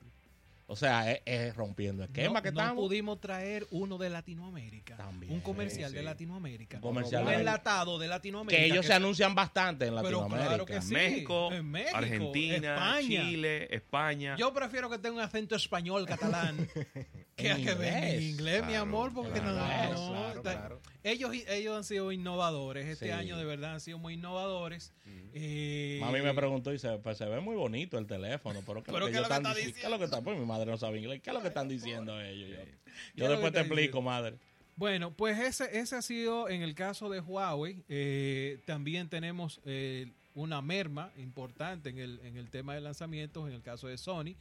o 0.71 0.77
sea, 0.77 1.11
es, 1.11 1.23
es 1.25 1.57
rompiendo 1.57 2.05
esquema 2.05 2.35
no, 2.35 2.43
que 2.43 2.53
no 2.53 2.61
estamos. 2.61 2.85
pudimos 2.85 3.19
traer 3.21 3.67
uno 3.71 3.97
de 3.99 4.11
Latinoamérica. 4.11 4.97
También, 4.99 5.33
un 5.33 5.41
comercial 5.41 5.91
sí. 5.91 5.97
de 5.97 6.03
Latinoamérica. 6.03 6.77
Un 6.77 6.83
comercial 6.83 7.25
un 7.25 7.33
enlatado 7.33 7.99
de 7.99 8.07
Latinoamérica. 8.07 8.61
que 8.63 8.67
ellos 8.71 8.85
se 8.85 8.93
anuncian 8.93 9.35
bastante 9.35 9.87
en 9.87 9.93
Pero 9.95 10.03
Latinoamérica. 10.03 10.47
claro 10.49 10.67
que 10.67 10.83
sí. 10.83 10.93
México, 10.93 11.53
En 11.53 11.71
México, 11.71 11.97
Argentina, 11.97 12.75
España. 12.75 13.23
Chile, 13.23 13.75
España. 13.75 14.37
Yo 14.39 14.53
prefiero 14.53 14.91
que 14.91 14.99
tenga 14.99 15.15
un 15.17 15.21
acento 15.23 15.57
español, 15.57 16.05
catalán, 16.07 16.69
que, 17.37 17.49
En 17.51 17.65
que 17.65 17.75
venga 17.75 18.09
en 18.11 18.23
inglés. 18.23 18.61
mi 18.63 18.69
Claro, 18.69 18.83
amor, 18.83 19.15
porque 19.15 19.39
en 19.39 19.45
no, 19.47 19.53
no, 19.53 19.59
claro, 19.59 20.43
claro. 20.43 20.81
Ellos, 21.05 21.31
ellos 21.49 21.75
han 21.77 21.85
sido 21.85 22.13
innovadores. 22.13 22.87
Este 22.87 23.07
Sí. 23.07 23.11
año 23.13 23.39
de 23.39 23.45
verdad 23.45 23.73
han 23.75 23.81
sido 23.81 23.97
muy 23.99 24.15
innovadores. 24.15 24.93
Eh, 25.33 25.99
Mami 26.01 26.21
me 26.21 26.35
preguntó 26.35 26.73
y 26.73 26.79
se, 26.79 26.99
pues, 26.99 27.17
se 27.17 27.25
ve 27.27 27.41
muy 27.41 27.55
bonito 27.55 27.97
el 27.99 28.07
teléfono, 28.07 28.61
pero 28.67 28.83
¿qué, 28.83 28.91
es 28.91 28.95
¿Pero 28.95 28.99
lo 28.99 29.07
que 29.07 29.13
ellos 29.13 29.23
lo 29.23 29.29
que 29.29 29.35
está 29.35 29.55
dici- 29.55 29.75
¿Qué 29.75 29.83
es 29.85 29.91
lo 29.91 29.99
que 29.99 30.05
está? 30.05 30.21
Pues 30.23 30.39
mi 30.39 30.45
madre 30.45 30.58
no 30.67 30.77
sabe 30.77 30.99
inglés. 30.99 31.21
¿Qué 31.23 31.31
es 31.31 31.35
lo 31.35 31.43
que 31.43 31.49
están 31.49 31.69
diciendo 31.69 32.21
ellos? 32.21 32.51
Yo, 32.51 32.57
¿Qué 32.57 32.63
es 32.63 32.69
yo 33.15 33.25
lo 33.27 33.31
después 33.33 33.53
te 33.53 33.61
explico, 33.61 34.03
madre. 34.03 34.37
Bueno, 34.77 35.13
pues 35.13 35.39
ese, 35.41 35.79
ese 35.79 35.97
ha 35.97 36.03
sido 36.03 36.49
en 36.49 36.63
el 36.63 36.75
caso 36.75 37.11
de 37.11 37.21
Huawei. 37.21 37.83
Eh, 37.89 38.61
también 38.65 39.09
tenemos 39.09 39.61
eh, 39.65 40.13
una 40.35 40.63
merma 40.63 41.11
importante 41.17 41.91
en 41.91 41.99
el, 41.99 42.21
en 42.23 42.37
el 42.37 42.49
tema 42.49 42.75
de 42.75 42.81
lanzamientos. 42.81 43.49
En 43.49 43.55
el 43.55 43.63
caso 43.63 43.89
de 43.89 43.99
Sony, 43.99 44.37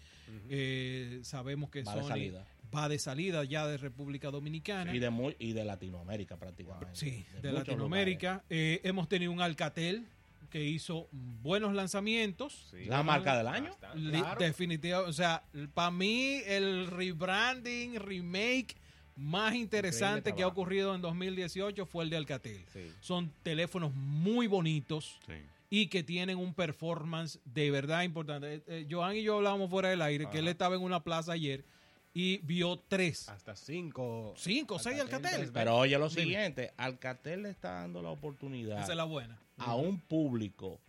Eh, 0.50 1.22
sabemos 1.24 1.72
que 1.72 1.82
Va 1.82 1.96
de 1.96 2.02
Sony 2.02 2.08
salida. 2.08 2.48
va 2.76 2.88
de 2.88 3.00
salida 3.00 3.44
ya 3.46 3.66
de 3.66 3.78
República 3.78 4.30
Dominicana. 4.30 4.94
Y 4.96 5.00
de, 5.00 5.10
muy, 5.10 5.36
y 5.40 5.54
de 5.54 5.64
Latinoamérica 5.66 6.38
prácticamente. 6.38 6.96
Sí, 6.96 7.26
de, 7.42 7.52
Latinoamérica. 7.52 8.44
Eh, 8.50 8.80
hemos 8.84 9.10
tenido 9.10 9.32
un 9.32 9.42
Alcatel 9.42 10.06
que 10.50 10.64
hizo 10.64 11.08
buenos 11.12 11.74
lanzamientos. 11.74 12.68
Sí. 12.72 12.86
¿La 12.86 13.04
marca 13.04 13.38
del 13.38 13.48
año? 13.48 13.72
Claro. 13.80 14.40
Definitivamente, 14.40 15.10
o 15.10 15.14
sea, 15.14 15.44
para 15.74 15.92
mí 15.92 16.42
el 16.46 16.88
rebranding, 16.88 18.00
remake 18.00 18.76
más 19.16 19.56
interesante 19.56 20.34
que 20.36 20.44
ha 20.44 20.48
ocurrido 20.48 20.94
en 20.94 21.02
2018 21.02 21.86
fue 21.86 22.04
el 22.04 22.10
de 22.10 22.18
Alcatel. 22.18 22.64
Sí. 22.72 22.92
Son 23.00 23.32
teléfonos 23.44 23.94
muy 23.96 24.46
bonitos 24.48 25.18
Sí. 25.26 25.34
y 25.70 25.88
que 25.88 26.04
tienen 26.04 26.38
un 26.38 26.54
performance 26.54 27.40
de 27.46 27.72
verdad 27.72 28.04
importante. 28.04 28.56
Eh, 28.56 28.64
eh, 28.68 28.88
Joan 28.90 29.16
y 29.16 29.24
yo 29.24 29.38
hablábamos 29.38 29.70
fuera 29.70 29.90
del 29.90 30.02
aire 30.02 30.30
que 30.30 30.40
él 30.40 30.48
estaba 30.48 30.76
en 30.76 30.82
una 30.82 31.04
plaza 31.04 31.32
ayer 31.34 31.66
y 32.14 32.38
vio 32.40 32.78
tres, 32.88 33.28
Hasta 33.30 33.56
cinco. 33.56 34.34
cinco, 34.38 34.80
seis 34.80 35.00
Alcatel. 35.00 35.52
Pero 35.52 35.76
oye 35.78 35.98
lo 36.00 36.10
Dime. 36.10 36.22
siguiente, 36.22 36.72
Alcatel 36.78 37.44
le 37.44 37.50
está 37.50 37.74
dando 37.74 38.02
la 38.02 38.10
oportunidad 38.10 38.82
Esa 38.84 38.92
es 38.94 38.98
la 38.98 39.04
buena. 39.04 39.40
A 39.58 39.76
un 39.76 40.00
público 40.00 40.80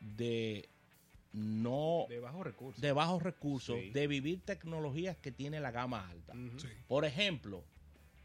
de 0.00 0.68
no 1.32 2.06
De 2.08 2.20
bajos 2.20 2.44
recursos. 2.44 2.80
de 2.80 2.92
bajos 2.92 3.22
recursos 3.22 3.76
Sí. 3.80 3.90
de 3.90 4.06
vivir 4.06 4.40
tecnologías 4.44 5.16
que 5.18 5.30
tiene 5.32 5.60
la 5.60 5.70
gama 5.70 6.08
alta. 6.08 6.32
Sí. 6.56 6.68
Por 6.86 7.04
ejemplo, 7.04 7.64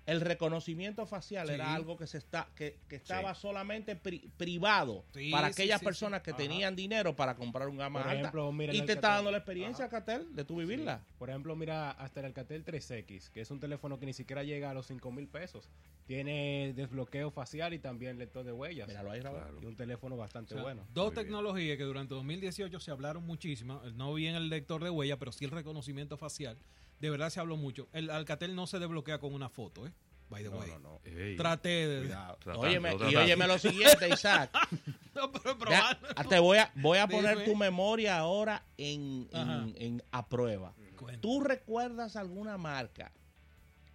el 0.05 0.19
reconocimiento 0.21 1.05
facial 1.05 1.47
Sí. 1.47 1.53
era 1.53 1.73
algo 1.73 1.95
que 1.97 2.07
se 2.07 2.17
está 2.17 2.49
que, 2.55 2.77
que 2.89 2.97
estaba 2.97 3.33
Sí. 3.35 3.41
solamente 3.41 3.95
pri- 3.95 4.29
privado 4.37 5.05
Sí, 5.13 5.31
para 5.31 5.47
aquellas 5.47 5.79
sí, 5.79 5.85
personas 5.85 6.21
que 6.21 6.31
Ajá. 6.31 6.37
tenían 6.37 6.75
dinero 6.75 7.15
para 7.15 7.35
comprar 7.35 7.69
un 7.69 7.77
gama 7.77 7.99
Por 8.01 8.09
alta. 8.09 8.19
ejemplo, 8.21 8.51
mira 8.51 8.73
y 8.73 8.81
te 8.85 8.93
está 8.93 9.15
dando 9.15 9.31
la 9.31 9.37
experiencia. 9.37 9.85
Alcatel, 9.85 10.35
de 10.35 10.43
tu 10.43 10.57
vivirla. 10.57 10.97
Sí. 11.07 11.13
Por 11.17 11.29
ejemplo, 11.29 11.55
mira 11.55 11.91
hasta 11.91 12.19
el 12.19 12.25
Alcatel 12.27 12.65
3X, 12.65 13.29
que 13.29 13.41
es 13.41 13.49
un 13.51 13.59
teléfono 13.61 13.97
que 13.99 14.05
ni 14.05 14.13
siquiera 14.13 14.43
llega 14.43 14.71
a 14.71 14.73
los 14.73 14.87
5 14.87 15.11
mil 15.11 15.27
pesos. 15.27 15.69
Tiene 16.05 16.73
desbloqueo 16.75 17.31
facial 17.31 17.73
y 17.73 17.79
también 17.79 18.17
lector 18.17 18.43
de 18.43 18.51
huellas. 18.51 18.87
Míralo 18.89 19.11
ahí, 19.11 19.21
Raúl. 19.21 19.37
Claro. 19.39 19.59
Y 19.61 19.65
un 19.65 19.75
teléfono 19.77 20.17
bastante 20.17 20.53
O 20.53 20.57
sea, 20.57 20.63
bueno. 20.63 20.85
Dos 20.93 21.05
Muy 21.07 21.13
bien. 21.15 21.25
tecnologías 21.25 21.77
que 21.77 21.83
durante 21.83 22.13
2018 22.13 22.79
se 22.81 22.91
hablaron 22.91 23.25
muchísimo. 23.25 23.81
No 23.95 24.13
bien 24.13 24.35
el 24.35 24.49
lector 24.49 24.83
de 24.83 24.89
huella, 24.89 25.17
pero 25.17 25.31
sí 25.31 25.45
el 25.45 25.51
reconocimiento 25.51 26.17
facial. 26.17 26.57
De 27.03 27.09
verdad 27.09 27.29
se 27.29 27.41
habló 27.41 27.57
mucho. 27.57 27.89
El 27.91 28.09
Alcatel 28.09 28.55
no 28.55 28.65
se 28.65 28.79
desbloquea 28.79 29.19
con 29.19 29.33
una 29.33 29.49
foto, 29.49 29.85
¿eh? 29.85 29.91
By 30.29 30.41
the 30.41 30.49
No, 30.49 30.57
way. 30.57 30.69
no, 30.71 30.79
no. 30.79 31.01
Ey, 31.03 31.35
Traté 31.35 31.85
de. 31.89 31.99
Cuidado. 32.03 32.37
tratando, 32.39 32.65
Óyeme, 32.65 32.95
y 33.11 33.15
óyeme 33.17 33.45
lo 33.45 33.59
siguiente, 33.59 34.07
Isaac. 34.07 34.49
No, 35.13 35.29
pero 35.33 35.51
Ya, 35.69 35.99
probando. 35.99 36.29
te 36.29 36.39
voy 36.39 36.59
a, 36.59 36.71
voy 36.75 36.97
a 36.99 37.07
poner 37.09 37.37
Dime. 37.37 37.43
tu 37.51 37.55
memoria 37.57 38.17
ahora 38.19 38.63
en, 38.77 39.27
en- 39.33 39.75
en- 39.77 40.03
a 40.11 40.29
prueba. 40.29 40.73
Cuenta. 40.95 41.19
¿Tú 41.19 41.41
recuerdas 41.41 42.15
alguna 42.15 42.57
marca 42.57 43.11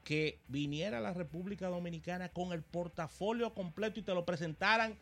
que 0.04 0.38
viniera 0.46 0.98
a 0.98 1.00
la 1.00 1.14
República 1.14 1.68
Dominicana 1.68 2.28
con 2.28 2.52
el 2.52 2.62
portafolio 2.62 3.54
completo 3.54 4.00
y 4.00 4.02
te 4.02 4.12
lo 4.14 4.26
presentaran 4.26 4.98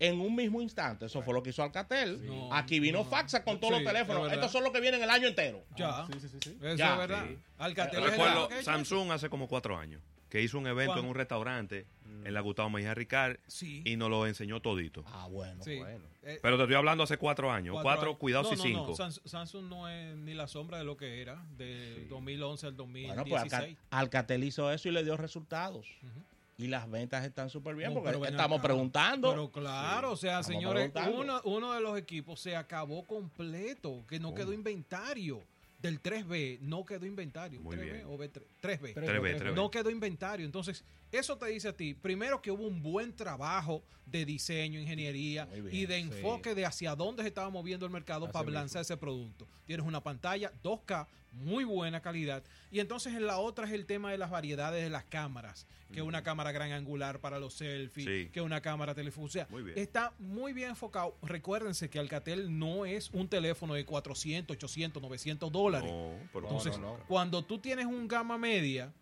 en 0.00 0.20
un 0.20 0.34
mismo 0.34 0.60
instante? 0.60 1.06
Eso 1.06 1.22
fue 1.22 1.32
lo 1.32 1.42
que 1.42 1.50
hizo 1.50 1.62
Alcatel. 1.62 2.26
No, 2.26 2.52
Aquí 2.52 2.80
vino 2.80 2.98
no. 2.98 3.04
Faxa 3.04 3.44
con 3.44 3.60
todos 3.60 3.76
Sí, 3.78 3.84
los 3.84 3.92
teléfonos. 3.92 4.32
Estos 4.32 4.50
son 4.50 4.64
los 4.64 4.72
que 4.72 4.80
vienen 4.80 5.02
el 5.02 5.10
año 5.10 5.28
entero. 5.28 5.62
Ya. 5.76 5.90
Ah, 6.00 6.08
sí, 6.12 6.18
sí, 6.20 6.28
sí, 6.28 6.38
sí. 6.42 6.58
Eso 6.60 6.74
Ya. 6.76 6.92
es 6.94 6.98
verdad. 6.98 7.24
Sí. 7.28 7.38
Alcatel 7.58 8.02
es 8.04 8.10
Recuerdo 8.10 8.48
Samsung 8.62 9.12
hace 9.12 9.28
como 9.30 9.46
cuatro 9.46 9.76
años 9.78 10.02
que 10.28 10.40
hizo 10.42 10.58
un 10.58 10.66
evento 10.66 10.92
¿Cuándo? 10.92 11.02
en 11.04 11.08
un 11.10 11.14
restaurante 11.16 11.86
en 12.24 12.34
la 12.34 12.40
Gustavo 12.40 12.70
Mejía 12.70 12.94
Ricard 12.94 13.38
Sí. 13.46 13.82
y 13.84 13.96
nos 13.96 14.10
lo 14.10 14.26
enseñó 14.26 14.60
todito. 14.60 15.02
Ah, 15.06 15.26
bueno. 15.30 15.62
Sí. 15.64 15.76
bueno. 15.78 16.04
Eh, 16.22 16.38
Pero 16.42 16.56
te 16.58 16.62
estoy 16.64 16.76
hablando 16.76 17.02
hace 17.04 17.16
cuatro 17.16 17.50
años. 17.50 17.78
Cuatro, 17.82 18.08
años. 18.08 18.18
cuidado 18.18 18.42
no, 18.44 18.50
si 18.50 18.56
no, 18.56 18.62
cinco. 18.62 18.86
No, 18.88 18.94
Sans- 18.94 19.20
Samsung 19.24 19.64
no 19.68 19.88
es 19.88 20.14
ni 20.16 20.34
la 20.34 20.46
sombra 20.46 20.76
de 20.78 20.84
lo 20.84 20.96
que 20.96 21.20
era, 21.22 21.42
de 21.56 22.06
2011 22.10 22.66
al 22.66 22.76
2016. 22.76 23.24
Bueno, 23.24 23.28
pues 23.28 23.52
Alca- 23.52 23.76
Alcatel 23.90 24.44
hizo 24.44 24.70
eso 24.70 24.88
y 24.88 24.92
le 24.92 25.02
dio 25.02 25.16
resultados. 25.16 25.86
Ujú. 26.02 26.22
Y 26.60 26.66
las 26.68 26.90
ventas 26.90 27.24
están 27.24 27.48
súper 27.48 27.74
bien 27.74 27.88
No, 27.94 28.02
porque 28.02 28.18
pero 28.18 28.24
estamos 28.26 28.58
acá. 28.58 28.68
preguntando. 28.68 29.30
Pero 29.30 29.50
claro, 29.50 30.12
o 30.12 30.16
sea, 30.16 30.40
Estamos 30.40 30.46
señores, 30.46 30.92
uno, 31.12 31.40
uno 31.44 31.72
de 31.72 31.80
los 31.80 31.96
equipos 31.98 32.38
se 32.38 32.54
acabó 32.54 33.06
completo, 33.06 34.04
que 34.06 34.20
no 34.20 34.34
quedó 34.34 34.52
inventario. 34.52 35.42
Del 35.80 36.02
3B 36.02 36.58
no 36.60 36.84
quedó 36.84 37.06
inventario. 37.06 37.62
Muy 37.62 37.74
3B 37.76 37.82
bien. 37.92 38.04
o 38.06 38.18
B3, 38.18 38.42
3B. 38.60 38.94
3B, 38.94 39.38
3B. 39.40 39.54
No 39.54 39.70
quedó 39.70 39.88
inventario. 39.88 40.44
Entonces, 40.44 40.84
eso 41.12 41.36
te 41.36 41.46
dice 41.46 41.68
a 41.68 41.76
ti, 41.76 41.94
primero 41.94 42.40
que 42.40 42.50
hubo 42.50 42.66
un 42.66 42.82
buen 42.82 43.14
trabajo 43.14 43.82
de 44.06 44.24
diseño, 44.24 44.80
ingeniería 44.80 45.44
bien, 45.46 45.68
y 45.72 45.86
de 45.86 45.96
sí. 45.96 46.00
enfoque 46.02 46.54
de 46.54 46.66
hacia 46.66 46.94
dónde 46.96 47.22
se 47.22 47.28
estaba 47.28 47.48
moviendo 47.50 47.86
el 47.86 47.92
mercado 47.92 48.24
Así 48.26 48.32
para 48.32 48.44
mismo. 48.46 48.58
lanzar 48.58 48.82
ese 48.82 48.96
producto. 48.96 49.46
Tienes 49.66 49.86
una 49.86 50.02
pantalla 50.02 50.52
2K, 50.64 51.06
muy 51.32 51.62
buena 51.62 52.00
calidad. 52.02 52.42
Y 52.72 52.80
entonces 52.80 53.14
en 53.14 53.24
la 53.26 53.38
otra 53.38 53.66
es 53.66 53.72
el 53.72 53.86
tema 53.86 54.10
de 54.10 54.18
las 54.18 54.30
variedades 54.30 54.82
de 54.82 54.90
las 54.90 55.04
cámaras. 55.04 55.66
Que 55.92 56.02
una 56.02 56.22
cámara 56.22 56.52
gran 56.52 56.70
angular 56.70 57.18
para 57.18 57.40
los 57.40 57.54
selfies, 57.54 58.06
Sí. 58.06 58.30
que 58.32 58.40
una 58.40 58.60
cámara 58.60 58.94
teléfono. 58.94 59.26
O 59.26 59.28
sea, 59.28 59.48
Muy 59.50 59.62
bien. 59.64 59.76
está 59.76 60.12
muy 60.20 60.52
bien 60.52 60.70
enfocado. 60.70 61.16
Recuérdense 61.22 61.90
que 61.90 61.98
Alcatel 61.98 62.56
no 62.56 62.86
es 62.86 63.10
un 63.10 63.26
teléfono 63.28 63.74
de 63.74 63.84
400, 63.84 64.56
800, 64.56 65.02
900 65.02 65.50
dólares. 65.50 65.90
No, 65.90 66.12
pero 66.32 66.46
Entonces, 66.46 66.78
no, 66.78 66.96
no. 66.96 67.04
cuando 67.08 67.44
tú 67.44 67.58
tienes 67.58 67.86
un 67.86 68.06
gama 68.06 68.38
media 68.38 68.92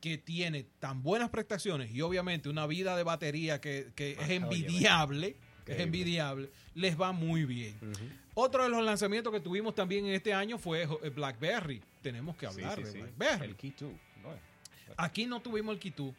que 0.00 0.18
tiene 0.18 0.64
tan 0.78 1.02
buenas 1.02 1.30
prestaciones 1.30 1.90
y 1.92 2.00
obviamente 2.00 2.48
una 2.48 2.66
vida 2.66 2.96
de 2.96 3.02
batería 3.02 3.60
que, 3.60 3.88
que 3.94 4.16
Ah, 4.18 4.22
es 4.22 4.26
oye, 4.28 4.34
envidiable, 4.36 5.36
que 5.66 5.72
es 5.72 5.80
envidiable, 5.80 6.50
les 6.74 6.98
va 7.00 7.12
muy 7.12 7.44
bien. 7.44 7.76
Otro 8.34 8.62
de 8.62 8.68
los 8.70 8.82
lanzamientos 8.84 9.32
que 9.32 9.40
tuvimos 9.40 9.74
también 9.74 10.06
en 10.06 10.14
este 10.14 10.32
año 10.32 10.56
fue 10.58 10.82
eh, 11.02 11.10
BlackBerry. 11.10 11.82
Tenemos 12.02 12.36
que 12.36 12.46
hablar 12.46 12.76
sí, 12.78 12.84
de 12.84 12.92
sí. 12.92 12.98
BlackBerry. 12.98 13.44
El 13.50 13.56
Key 13.56 13.74
2. 13.78 13.92
¿no? 14.22 14.28
Aquí 14.96 15.26
no 15.26 15.40
tuvimos 15.40 15.74
el 15.74 15.80
Key 15.80 15.92
2. 15.96 16.14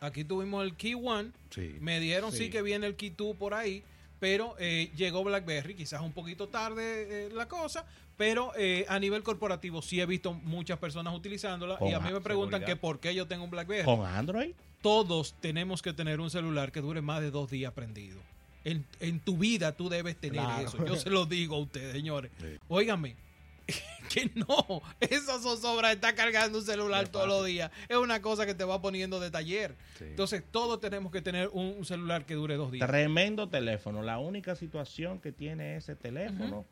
Aquí 0.00 0.24
tuvimos 0.24 0.64
el 0.64 0.74
Key 0.76 0.94
1. 0.94 1.30
Sí. 1.50 1.76
Me 1.80 2.00
dieron 2.00 2.32
sí, 2.32 2.38
Sí. 2.44 2.50
que 2.50 2.62
viene 2.62 2.86
el 2.86 2.96
Key 2.96 3.10
2 3.16 3.36
por 3.36 3.54
ahí, 3.54 3.84
pero 4.18 4.56
eh, 4.58 4.90
llegó 4.96 5.22
BlackBerry, 5.22 5.74
quizás 5.74 6.00
un 6.00 6.12
poquito 6.12 6.48
tarde 6.48 7.26
eh, 7.26 7.30
la 7.32 7.46
cosa, 7.48 7.86
pero 8.20 8.52
eh, 8.54 8.84
a 8.90 8.98
nivel 8.98 9.22
corporativo 9.22 9.80
sí 9.80 9.98
he 9.98 10.04
visto 10.04 10.34
muchas 10.34 10.78
personas 10.78 11.14
utilizándola 11.14 11.78
y 11.80 11.94
a 11.94 12.00
mí 12.00 12.12
me 12.12 12.20
preguntan 12.20 12.60
seguridad. 12.60 12.66
que 12.66 12.76
por 12.76 13.00
qué 13.00 13.14
yo 13.14 13.26
tengo 13.26 13.44
un 13.44 13.50
BlackBerry. 13.50 13.86
Con 13.86 14.04
Android. 14.04 14.52
Todos 14.82 15.34
tenemos 15.40 15.80
que 15.80 15.94
tener 15.94 16.20
un 16.20 16.28
celular 16.28 16.70
que 16.70 16.82
dure 16.82 17.00
más 17.00 17.22
de 17.22 17.30
dos 17.30 17.50
días 17.50 17.72
prendido. 17.72 18.20
En, 18.62 18.84
en 19.00 19.20
tu 19.20 19.38
vida 19.38 19.72
tú 19.74 19.88
debes 19.88 20.16
tener 20.20 20.42
Claro. 20.42 20.68
eso. 20.68 20.84
Yo 20.84 20.96
se 20.96 21.08
lo 21.08 21.24
digo 21.24 21.56
a 21.56 21.60
ustedes, 21.60 21.92
señores. 21.94 22.30
Sí. 22.38 22.58
Óigame, 22.68 23.16
que 24.12 24.30
no, 24.34 24.82
esa 25.00 25.38
zozobra 25.38 25.90
estar 25.92 26.14
cargando 26.14 26.58
un 26.58 26.64
celular 26.66 27.08
todos 27.08 27.26
los 27.26 27.46
días. 27.46 27.70
Es 27.88 27.96
una 27.96 28.20
cosa 28.20 28.44
que 28.44 28.54
te 28.54 28.64
va 28.64 28.82
poniendo 28.82 29.18
de 29.18 29.30
taller. 29.30 29.76
Sí. 29.98 30.04
Entonces, 30.04 30.42
todos 30.50 30.78
tenemos 30.78 31.10
que 31.10 31.22
tener 31.22 31.48
un, 31.54 31.74
un 31.78 31.84
celular 31.86 32.26
que 32.26 32.34
dure 32.34 32.56
dos 32.56 32.70
días. 32.70 32.86
Tremendo 32.86 33.48
teléfono. 33.48 34.02
La 34.02 34.18
única 34.18 34.56
situación 34.56 35.20
que 35.20 35.32
tiene 35.32 35.76
ese 35.76 35.94
teléfono, 35.96 36.66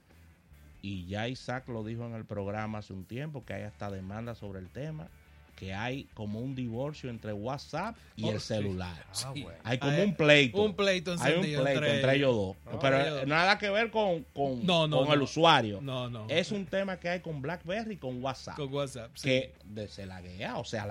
y 0.83 1.07
ya 1.07 1.29
Isaac 1.29 1.69
lo 1.69 1.85
dijo 1.85 2.07
en 2.07 2.15
el 2.15 2.25
programa 2.25 2.79
hace 2.79 2.93
un 2.93 3.05
tiempo, 3.05 3.45
que 3.45 3.55
hay 3.55 3.63
hasta 3.63 3.91
demanda 3.91 4.35
sobre 4.35 4.61
el 4.61 4.69
tema, 4.69 5.09
que 5.57 5.75
hay 5.75 6.05
como 6.15 6.39
un 6.39 6.55
divorcio 6.55 7.11
entre 7.11 7.33
WhatsApp 7.33 7.97
y 8.15 8.25
Oh, 8.27 8.31
el 8.31 8.41
sí. 8.41 8.47
celular. 8.47 8.95
Ah, 9.25 9.31
bueno. 9.33 9.59
Hay 9.65 9.79
como 9.79 9.93
Hay 9.93 10.03
un 10.05 10.15
pleito. 10.15 10.63
Un 10.63 10.75
pleito 10.75 11.17
hay 11.19 11.35
un 11.35 11.41
pleito 11.41 11.69
entre, 11.69 12.15
ellos 12.15 12.33
dos. 12.37 12.57
Ah, 12.67 12.79
Pero 12.81 13.01
ellos 13.01 13.27
nada 13.27 13.59
que 13.59 13.69
ver 13.69 13.91
con, 13.91 14.23
con, 14.33 14.65
No, 14.65 14.87
no, 14.87 14.99
con 15.05 15.13
el 15.13 15.23
usuario. 15.23 15.81
No, 15.81 16.09
no. 16.09 16.27
Es 16.29 16.53
un 16.53 16.65
tema 16.65 16.99
que 17.01 17.09
hay 17.09 17.21
con 17.21 17.43
BlackBerry 17.43 17.95
y 17.95 17.97
con 17.97 18.23
WhatsApp. 18.23 18.55
con 18.57 18.73
WhatsApp. 18.73 19.11
sí. 19.15 19.29
que 19.29 19.55
de, 19.65 19.89
se 19.89 20.07
laguea, 20.07 20.59
o 20.59 20.65
sea, 20.65 20.87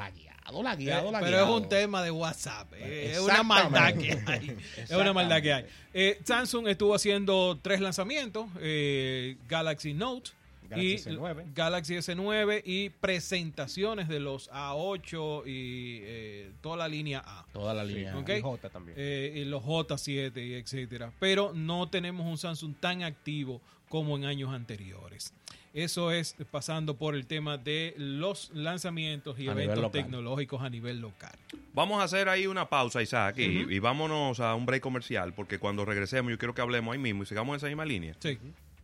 Eh, 0.50 1.04
pero 1.22 1.44
es 1.44 1.50
un 1.50 1.70
tema 1.70 2.02
de 2.04 2.12
WhatsApp. 2.12 2.72
eh, 2.78 3.12
Es 3.14 3.20
una 3.20 3.44
maldad 3.44 3.94
que 3.96 4.12
hay. 4.28 4.58
Es 4.78 4.92
una 4.92 5.14
maldad 5.14 5.42
que 5.42 5.54
hay. 5.54 5.66
Eh, 5.94 6.20
Samsung 6.24 6.68
estuvo 6.68 6.96
haciendo 6.96 7.58
tres 7.62 7.82
lanzamientos: 7.82 8.48
eh, 8.60 9.38
Galaxy 9.48 9.94
Note. 9.94 10.32
Galaxy 10.70 10.86
y 10.86 10.96
S9. 11.16 11.54
Galaxy 11.54 11.94
S9 11.96 12.62
y 12.66 12.90
presentaciones 12.90 14.10
de 14.10 14.20
los 14.20 14.50
A8 14.52 15.44
y 15.48 16.00
eh, 16.04 16.52
toda 16.60 16.76
la 16.76 16.90
línea 16.90 17.22
A. 17.26 17.46
Toda 17.54 17.74
la 17.74 17.86
Sí, 17.86 17.94
línea. 17.94 18.18
Ok. 18.18 18.30
y 18.38 18.42
J 18.42 18.70
también. 18.70 18.98
eh, 19.00 19.32
y 19.38 19.46
los 19.46 19.64
J7 19.64 20.46
y 20.46 20.54
etcétera. 20.56 21.14
Pero 21.20 21.54
no 21.54 21.88
tenemos 21.90 22.26
un 22.26 22.38
Samsung 22.38 22.76
tan 22.82 23.04
activo 23.04 23.62
como 23.88 24.18
en 24.18 24.26
años 24.26 24.54
anteriores. 24.54 25.34
Eso 25.74 26.12
es 26.12 26.36
pasando 26.50 26.96
por 26.98 27.14
el 27.16 27.28
tema 27.28 27.58
de 27.58 27.94
los 27.98 28.50
lanzamientos 28.54 29.38
y 29.40 29.48
A 29.48 29.52
eventos 29.52 29.92
tecnológicos 29.92 30.62
a 30.62 30.70
nivel 30.70 31.00
local. 31.02 31.36
Vamos 31.74 32.02
a 32.02 32.04
hacer 32.06 32.30
ahí 32.30 32.48
una 32.48 32.68
pausa, 32.70 33.02
Isaac, 33.02 33.38
y, 33.38 33.44
y 33.74 33.80
vámonos 33.80 34.40
a 34.40 34.56
un 34.56 34.66
break 34.66 34.82
comercial, 34.82 35.34
porque 35.34 35.60
cuando 35.60 35.86
regresemos 35.86 36.32
yo 36.32 36.38
quiero 36.38 36.54
que 36.56 36.62
hablemos 36.62 36.94
ahí 36.94 37.00
mismo 37.00 37.24
y 37.24 37.26
sigamos 37.28 37.54
en 37.54 37.58
esa 37.58 37.68
misma 37.68 37.86
línea. 37.86 38.16
Sí, 38.20 38.40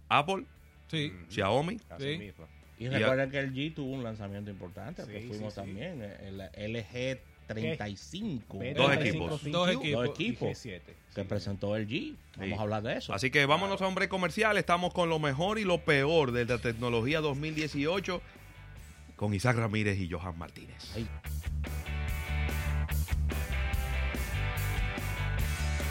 Apple, 0.10 0.46
sí. 0.90 1.12
Xiaomi, 1.30 1.80
Así 1.90 2.14
sí. 2.14 2.18
mismo. 2.20 2.48
Y 2.78 2.90
recuerden 2.90 3.32
que 3.32 3.40
el 3.40 3.54
G 3.54 3.74
tuvo 3.74 3.92
un 3.92 4.04
lanzamiento 4.04 4.52
importante, 4.52 5.04
que 5.06 5.22
Sí, 5.22 5.28
fuimos 5.30 5.54
sí, 5.54 5.62
sí. 5.62 5.66
también, 5.66 6.02
el 6.02 6.74
LG 6.76 7.20
35, 7.54 8.60
B35, 8.60 8.74
Dos 8.76 8.94
equipos. 8.94 9.30
Dos 9.30 9.52
Dos 9.52 9.70
equipos. 9.72 10.10
equipos 10.10 10.66
Y 10.66 10.70
G7. 10.70 10.82
que 11.16 11.22
Sí. 11.22 11.28
presentó 11.28 11.76
el 11.76 11.88
G. 11.88 12.16
Vamos 12.38 12.50
Sí. 12.50 12.60
a 12.60 12.62
hablar 12.62 12.84
de 12.84 12.98
eso. 12.98 13.14
Así 13.14 13.30
que 13.32 13.46
vámonos 13.46 13.82
a 13.82 13.88
un 13.88 13.96
break 13.96 14.10
comercial. 14.10 14.58
Estamos 14.58 14.94
con 14.94 15.10
lo 15.10 15.20
mejor 15.20 15.60
y 15.60 15.64
lo 15.64 15.80
peor 15.80 16.32
de 16.32 16.46
la 16.46 16.58
tecnología 16.58 17.22
2018 17.22 18.22
con 19.16 19.34
Isaac 19.34 19.58
Ramírez 19.58 20.00
y 20.00 20.10
Johan 20.10 20.38
Martínez. 20.38 20.92
Ahí. 20.96 21.08